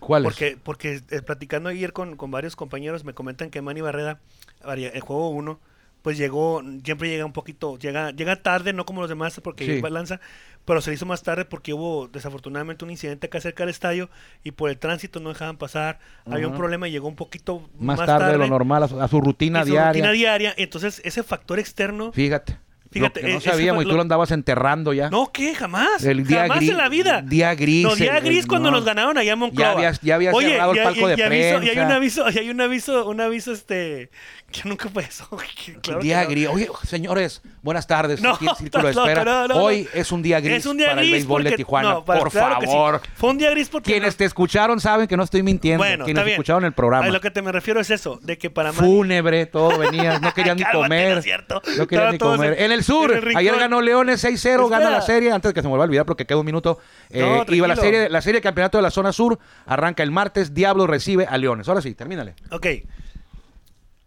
¿Cuál 0.00 0.22
porque, 0.22 0.56
Porque 0.62 1.02
eh, 1.10 1.22
platicando 1.22 1.68
ayer 1.68 1.92
con, 1.92 2.16
con, 2.16 2.30
varios 2.30 2.56
compañeros 2.56 3.04
me 3.04 3.14
comentan 3.14 3.50
que 3.50 3.62
Manny 3.62 3.80
Barreda, 3.80 4.20
el 4.64 5.00
juego 5.00 5.30
1, 5.30 5.58
pues 6.02 6.16
llegó, 6.16 6.62
siempre 6.84 7.08
llega 7.08 7.24
un 7.24 7.32
poquito, 7.32 7.78
llega, 7.78 8.12
llega 8.12 8.36
tarde, 8.36 8.72
no 8.72 8.86
como 8.86 9.00
los 9.00 9.10
demás 9.10 9.40
porque 9.42 9.82
lanza, 9.90 10.20
pero 10.64 10.80
se 10.80 10.92
hizo 10.92 11.06
más 11.06 11.22
tarde 11.22 11.44
porque 11.44 11.72
hubo 11.72 12.08
desafortunadamente 12.08 12.84
un 12.84 12.90
incidente 12.90 13.26
acá 13.26 13.40
cerca 13.40 13.64
del 13.64 13.70
estadio 13.70 14.08
y 14.44 14.52
por 14.52 14.70
el 14.70 14.78
tránsito 14.78 15.18
no 15.18 15.30
dejaban 15.30 15.56
pasar, 15.56 15.98
había 16.26 16.46
un 16.46 16.56
problema 16.56 16.88
y 16.88 16.92
llegó 16.92 17.08
un 17.08 17.16
poquito 17.16 17.68
más, 17.78 17.98
tarde, 17.98 18.32
de 18.32 18.38
lo 18.38 18.46
normal 18.46 18.84
a 18.84 19.08
su, 19.08 19.20
rutina 19.20 19.64
diaria. 19.64 19.92
Rutina 19.92 20.12
diaria, 20.12 20.54
entonces 20.56 21.02
ese 21.04 21.22
factor 21.22 21.58
externo. 21.58 22.12
Fíjate. 22.12 22.58
Fíjate, 22.90 23.20
que 23.20 23.28
no 23.28 23.38
e-, 23.38 23.40
sabíamos 23.40 23.84
y 23.84 23.88
tú 23.88 23.94
lo 23.94 24.02
andabas 24.02 24.30
enterrando 24.30 24.92
ya. 24.92 25.10
No, 25.10 25.30
¿qué? 25.32 25.54
Jamás. 25.54 26.02
El 26.04 26.26
día 26.26 26.42
jamás 26.42 26.58
gris, 26.58 26.70
en 26.70 26.76
la 26.76 26.88
vida. 26.88 27.22
Día 27.22 27.54
gris. 27.54 27.84
No, 27.84 27.94
día 27.94 28.20
gris 28.20 28.46
cuando 28.46 28.70
nos 28.70 28.84
ganaron 28.84 29.18
allá 29.18 29.32
en 29.32 29.38
Monclova. 29.38 29.70
Ya 29.70 29.76
habías, 29.76 30.00
ya 30.00 30.14
habías 30.14 30.36
cerrado 30.36 30.72
el 30.72 30.82
palco 30.82 31.08
de 31.08 31.16
prensa. 31.16 31.64
y 31.64 31.68
hay 31.68 31.78
un 31.78 31.92
aviso, 31.92 32.30
y 32.30 32.38
hay 32.38 32.50
un 32.50 32.60
aviso, 32.60 33.08
un 33.08 33.20
aviso, 33.20 33.52
este, 33.52 34.10
que 34.52 34.68
nunca 34.68 34.88
fue 34.88 35.04
eso. 35.04 35.28
Claro 35.82 36.00
día 36.00 36.24
gris. 36.24 36.48
Oye, 36.48 36.68
señores, 36.84 37.42
buenas 37.62 37.86
tardes. 37.86 38.20
No, 38.20 38.34
aquí 38.34 38.46
el 38.48 38.56
Círculo 38.56 38.84
de 38.84 38.90
Espera. 38.90 39.46
Hoy 39.54 39.86
es 39.92 40.10
un 40.12 40.22
día 40.22 40.40
gris 40.40 40.58
es 40.58 40.66
un 40.66 40.76
día 40.76 40.88
para 40.88 41.00
gris 41.00 41.08
el 41.08 41.18
béisbol 41.18 41.44
de 41.44 41.52
Tijuana. 41.52 42.04
por 42.04 42.30
favor. 42.30 43.00
Fue 43.14 43.30
un 43.30 43.38
día 43.38 43.50
gris 43.50 43.68
porque... 43.68 43.92
Quienes 43.92 44.16
te 44.16 44.24
escucharon 44.24 44.80
saben 44.80 45.06
que 45.06 45.16
no 45.16 45.22
estoy 45.22 45.42
mintiendo. 45.42 45.84
Bueno, 45.84 46.04
Quienes 46.04 46.26
escucharon 46.26 46.64
el 46.64 46.72
programa. 46.72 47.06
A 47.06 47.10
lo 47.10 47.20
que 47.20 47.30
te 47.30 47.42
me 47.42 47.52
refiero 47.52 47.80
es 47.80 47.90
eso, 47.90 48.18
de 48.22 48.38
que 48.38 48.50
para 48.50 48.72
Fúnebre, 48.72 49.46
todo 49.46 49.78
venía. 49.78 50.18
No 50.18 50.32
querían 50.32 50.56
ni 50.58 50.64
comer. 50.64 51.16
No, 51.16 51.22
cierto. 51.22 51.62
no 51.76 51.86
querían 51.86 52.12
ni 52.12 52.18
comer. 52.18 52.56
En 52.60 52.72
el 52.72 52.82
sur, 52.82 53.12
ayer 53.36 53.56
ganó 53.56 53.80
Leones 53.80 54.24
6-0, 54.24 54.68
gana 54.68 54.90
la 54.90 55.02
serie. 55.02 55.30
Antes 55.32 55.50
de 55.50 55.54
que 55.54 55.60
se 55.60 55.66
me 55.66 55.70
vuelva 55.70 55.84
a 55.84 55.88
olvidar 55.88 56.06
porque 56.06 56.26
queda 56.26 56.38
un 56.38 56.46
minuto. 56.46 56.78
Eh, 57.10 57.44
iba 57.48 57.68
la 57.68 57.76
serie, 57.76 58.08
la 58.08 58.22
serie 58.22 58.38
de 58.38 58.42
campeonato 58.42 58.78
de 58.78 58.82
la 58.82 58.90
zona 58.90 59.12
sur. 59.12 59.38
Arranca 59.66 60.02
el 60.02 60.10
martes. 60.10 60.54
Diablo 60.54 60.86
recibe 60.86 61.26
a 61.26 61.36
Leones. 61.36 61.68
Ahora 61.68 61.82
sí, 61.82 61.94
termínale. 61.94 62.34
Ok. 62.50 62.66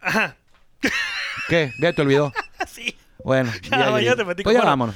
Ajá. 0.02 0.36
¿Qué? 1.48 1.74
¿Ya 1.80 1.94
te 1.94 2.02
olvidó? 2.02 2.34
sí. 2.68 2.96
Bueno, 3.24 3.52
ya, 3.70 4.00
ya, 4.02 4.16
te 4.16 4.26
pues 4.26 4.56
ya 4.56 4.64
vámonos. 4.64 4.96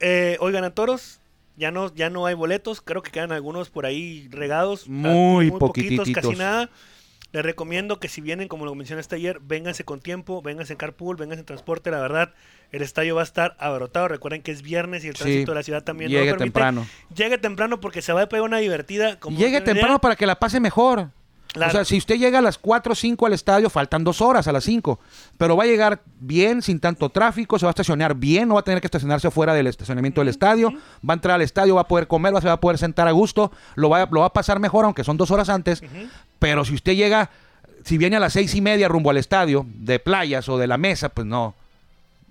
Eh, 0.00 0.36
hoy 0.40 0.52
ganan 0.52 0.74
toros. 0.74 1.18
Ya 1.56 1.70
no, 1.70 1.94
ya 1.94 2.08
no 2.08 2.26
hay 2.26 2.34
boletos. 2.34 2.80
Creo 2.80 3.02
que 3.02 3.10
quedan 3.10 3.30
algunos 3.30 3.68
por 3.68 3.84
ahí 3.84 4.28
regados. 4.30 4.88
Muy, 4.88 5.50
muy 5.50 5.58
poquitos, 5.58 6.10
casi 6.10 6.34
nada. 6.34 6.70
Les 7.32 7.42
recomiendo 7.42 7.98
que 7.98 8.08
si 8.08 8.20
vienen, 8.20 8.48
como 8.48 8.66
lo 8.66 8.74
mencionaste 8.74 9.16
ayer, 9.16 9.40
vénganse 9.40 9.84
con 9.84 10.00
tiempo, 10.00 10.42
vénganse 10.42 10.74
en 10.74 10.76
carpool, 10.76 11.16
vénganse 11.16 11.40
en 11.40 11.46
transporte. 11.46 11.90
La 11.90 12.00
verdad, 12.00 12.34
el 12.72 12.82
estadio 12.82 13.14
va 13.14 13.22
a 13.22 13.24
estar 13.24 13.56
abarrotado. 13.58 14.08
Recuerden 14.08 14.42
que 14.42 14.52
es 14.52 14.60
viernes 14.60 15.04
y 15.04 15.08
el 15.08 15.14
tránsito 15.14 15.52
de 15.52 15.54
la 15.54 15.62
ciudad 15.62 15.82
también 15.82 16.10
Llegue 16.10 16.34
temprano. 16.34 16.86
Llegue 17.14 17.38
temprano 17.38 17.80
porque 17.80 18.02
se 18.02 18.12
va 18.12 18.22
a 18.22 18.28
pegar 18.28 18.44
una 18.44 18.58
divertida. 18.58 19.18
Llegue 19.30 19.62
temprano 19.62 19.98
para 19.98 20.16
que 20.16 20.26
la 20.26 20.38
pase 20.38 20.60
mejor. 20.60 21.10
O 21.54 21.70
sea, 21.70 21.84
si 21.84 21.98
usted 21.98 22.16
llega 22.16 22.38
a 22.38 22.42
las 22.42 22.56
4 22.56 22.92
o 22.92 22.96
5 22.96 23.26
al 23.26 23.34
estadio, 23.34 23.68
faltan 23.68 24.04
dos 24.04 24.22
horas 24.22 24.48
a 24.48 24.52
las 24.52 24.64
5. 24.64 24.98
Pero 25.36 25.56
va 25.56 25.64
a 25.64 25.66
llegar 25.66 26.00
bien, 26.18 26.62
sin 26.62 26.80
tanto 26.80 27.10
tráfico, 27.10 27.58
se 27.58 27.66
va 27.66 27.70
a 27.70 27.72
estacionar 27.72 28.14
bien, 28.14 28.48
no 28.48 28.54
va 28.54 28.60
a 28.60 28.64
tener 28.64 28.80
que 28.80 28.86
estacionarse 28.86 29.30
fuera 29.30 29.52
del 29.52 29.66
estacionamiento 29.66 30.22
del 30.22 30.28
estadio. 30.28 30.72
Va 31.06 31.12
a 31.12 31.14
entrar 31.14 31.34
al 31.34 31.42
estadio, 31.42 31.74
va 31.74 31.82
a 31.82 31.88
poder 31.88 32.06
comer, 32.06 32.34
va, 32.34 32.40
se 32.40 32.46
va 32.46 32.54
a 32.54 32.60
poder 32.60 32.78
sentar 32.78 33.06
a 33.06 33.10
gusto, 33.10 33.52
lo 33.74 33.90
va, 33.90 34.08
lo 34.10 34.20
va 34.20 34.26
a 34.26 34.32
pasar 34.32 34.60
mejor, 34.60 34.86
aunque 34.86 35.04
son 35.04 35.18
dos 35.18 35.30
horas 35.30 35.50
antes. 35.50 35.82
Pero 36.38 36.64
si 36.64 36.74
usted 36.74 36.94
llega, 36.94 37.28
si 37.84 37.98
viene 37.98 38.16
a 38.16 38.20
las 38.20 38.32
seis 38.32 38.54
y 38.54 38.62
media 38.62 38.88
rumbo 38.88 39.10
al 39.10 39.18
estadio, 39.18 39.66
de 39.68 39.98
playas 39.98 40.48
o 40.48 40.56
de 40.56 40.66
la 40.66 40.78
mesa, 40.78 41.10
pues 41.10 41.26
no. 41.26 41.54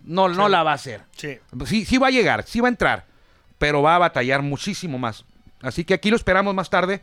No, 0.04 0.30
no 0.30 0.50
la 0.50 0.64
va 0.64 0.72
a 0.72 0.76
hacer. 0.76 1.02
Sí. 1.16 1.38
sí. 1.68 1.86
Sí 1.86 1.98
va 2.00 2.08
a 2.08 2.12
llegar, 2.12 2.44
sí 2.48 2.60
va 2.60 2.70
a 2.70 2.72
entrar, 2.72 3.06
pero 3.60 3.84
va 3.84 3.96
a 3.96 4.00
batallar 4.00 4.42
muchísimo 4.42 4.98
más. 4.98 5.26
Así 5.62 5.84
que 5.84 5.94
aquí 5.94 6.10
lo 6.10 6.16
esperamos 6.16 6.56
más 6.56 6.72
tarde 6.72 7.02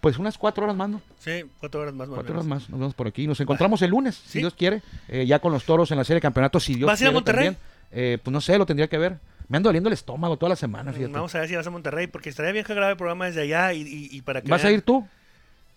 pues 0.00 0.18
unas 0.18 0.38
cuatro 0.38 0.64
horas 0.64 0.76
más, 0.76 0.88
¿no? 0.88 1.00
Sí, 1.18 1.44
cuatro 1.58 1.80
horas 1.80 1.94
más. 1.94 2.08
Cuatro 2.08 2.34
horas 2.34 2.46
más, 2.46 2.68
nos 2.70 2.78
vemos 2.78 2.94
por 2.94 3.06
aquí. 3.06 3.26
Nos 3.26 3.40
encontramos 3.40 3.82
el 3.82 3.90
lunes, 3.90 4.14
si 4.14 4.38
Dios 4.38 4.54
quiere, 4.54 4.82
eh, 5.08 5.26
ya 5.26 5.38
con 5.38 5.52
los 5.52 5.64
toros 5.64 5.90
en 5.90 5.98
la 5.98 6.04
serie 6.04 6.16
de 6.16 6.22
campeonato, 6.22 6.60
si 6.60 6.74
Dios 6.74 6.86
¿Vas 6.86 7.00
a 7.00 7.04
ir 7.04 7.08
a 7.08 7.12
Monterrey? 7.12 7.56
Eh, 7.90 8.18
pues 8.22 8.32
no 8.32 8.40
sé, 8.40 8.58
lo 8.58 8.66
tendría 8.66 8.88
que 8.88 8.98
ver. 8.98 9.18
Me 9.48 9.56
ando 9.56 9.68
doliendo 9.68 9.88
el 9.88 9.94
estómago 9.94 10.36
toda 10.36 10.50
la 10.50 10.56
semana, 10.56 10.92
fíjate. 10.92 11.12
Vamos 11.12 11.34
a 11.34 11.40
ver 11.40 11.48
si 11.48 11.56
vas 11.56 11.66
a 11.66 11.70
Monterrey, 11.70 12.06
porque 12.06 12.28
estaría 12.28 12.52
bien 12.52 12.64
que 12.64 12.74
grabe 12.74 12.92
el 12.92 12.98
programa 12.98 13.26
desde 13.26 13.42
allá 13.42 13.72
y, 13.72 14.20
para 14.22 14.42
que 14.42 14.48
¿Vas 14.48 14.64
a 14.64 14.70
ir 14.70 14.82
tú? 14.82 15.06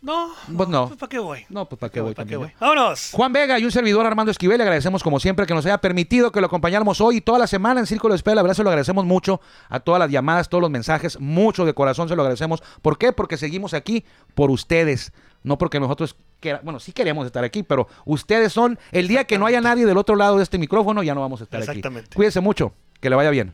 No, 0.02 0.32
pues 0.58 0.68
no. 0.68 0.88
Pues 0.88 1.00
¿Para 1.00 1.10
qué 1.10 1.20
voy? 1.20 1.46
No, 1.50 1.70
pues 1.70 1.80
¿para 1.80 1.92
qué 1.92 2.02
voy? 2.02 2.16
¿Para 2.16 2.28
qué 2.28 2.36
voy? 2.36 2.52
¡Vámonos! 2.60 3.12
Juan 3.14 3.32
Vega 3.32 3.60
y 3.60 3.66
un 3.66 3.72
servidor 3.72 4.06
Armando 4.06 4.32
Esquivel, 4.32 4.58
le 4.58 4.64
agradecemos 4.64 5.04
como 5.04 5.20
siempre 5.20 5.46
que 5.46 5.54
nos 5.54 5.66
haya 5.66 5.78
permitido 5.78 6.32
que 6.32 6.42
lo 6.42 6.48
acompañáramos 6.48 7.00
hoy 7.02 7.18
y 7.18 7.22
toda 7.22 7.38
la 7.38 7.46
semana 7.46 7.80
en 7.80 7.86
Círculo 7.86 8.14
de 8.14 8.16
Espera. 8.16 8.36
La 8.36 8.42
verdad 8.42 8.56
se 8.56 8.64
lo 8.64 8.70
agradecemos 8.70 9.06
mucho 9.06 9.42
a 9.70 9.80
todas 9.80 10.00
las 10.00 10.10
llamadas, 10.10 10.50
todos 10.50 10.62
los 10.62 10.72
mensajes, 10.72 11.20
mucho 11.20 11.66
de 11.66 11.74
corazón 11.76 12.10
se 12.10 12.16
lo 12.16 12.24
agradecemos. 12.24 12.64
¿Por 12.82 12.98
qué? 12.98 13.14
Porque 13.14 13.38
seguimos 13.38 13.76
aquí 13.76 14.04
por 14.34 14.50
ustedes, 14.50 15.14
no 15.44 15.60
porque 15.60 15.80
nosotros 15.80 16.16
bueno, 16.64 16.80
sí 16.80 16.92
queremos 16.92 17.26
estar 17.26 17.44
aquí, 17.44 17.62
pero 17.64 17.88
ustedes 18.06 18.52
son, 18.52 18.80
el 18.92 19.08
día 19.08 19.26
que 19.26 19.38
no 19.38 19.46
haya 19.46 19.62
nadie 19.62 19.86
del 19.86 19.98
otro 19.98 20.16
lado 20.16 20.38
de 20.38 20.44
este 20.44 20.58
micrófono, 20.58 21.04
ya 21.04 21.14
no 21.14 21.22
vamos 21.22 21.42
a 21.42 21.44
estar 21.44 21.62
aquí. 21.62 21.82
Cuídense 22.16 22.42
mucho, 22.42 22.74
que 23.00 23.10
le 23.10 23.16
vaya 23.16 23.30
bien. 23.30 23.54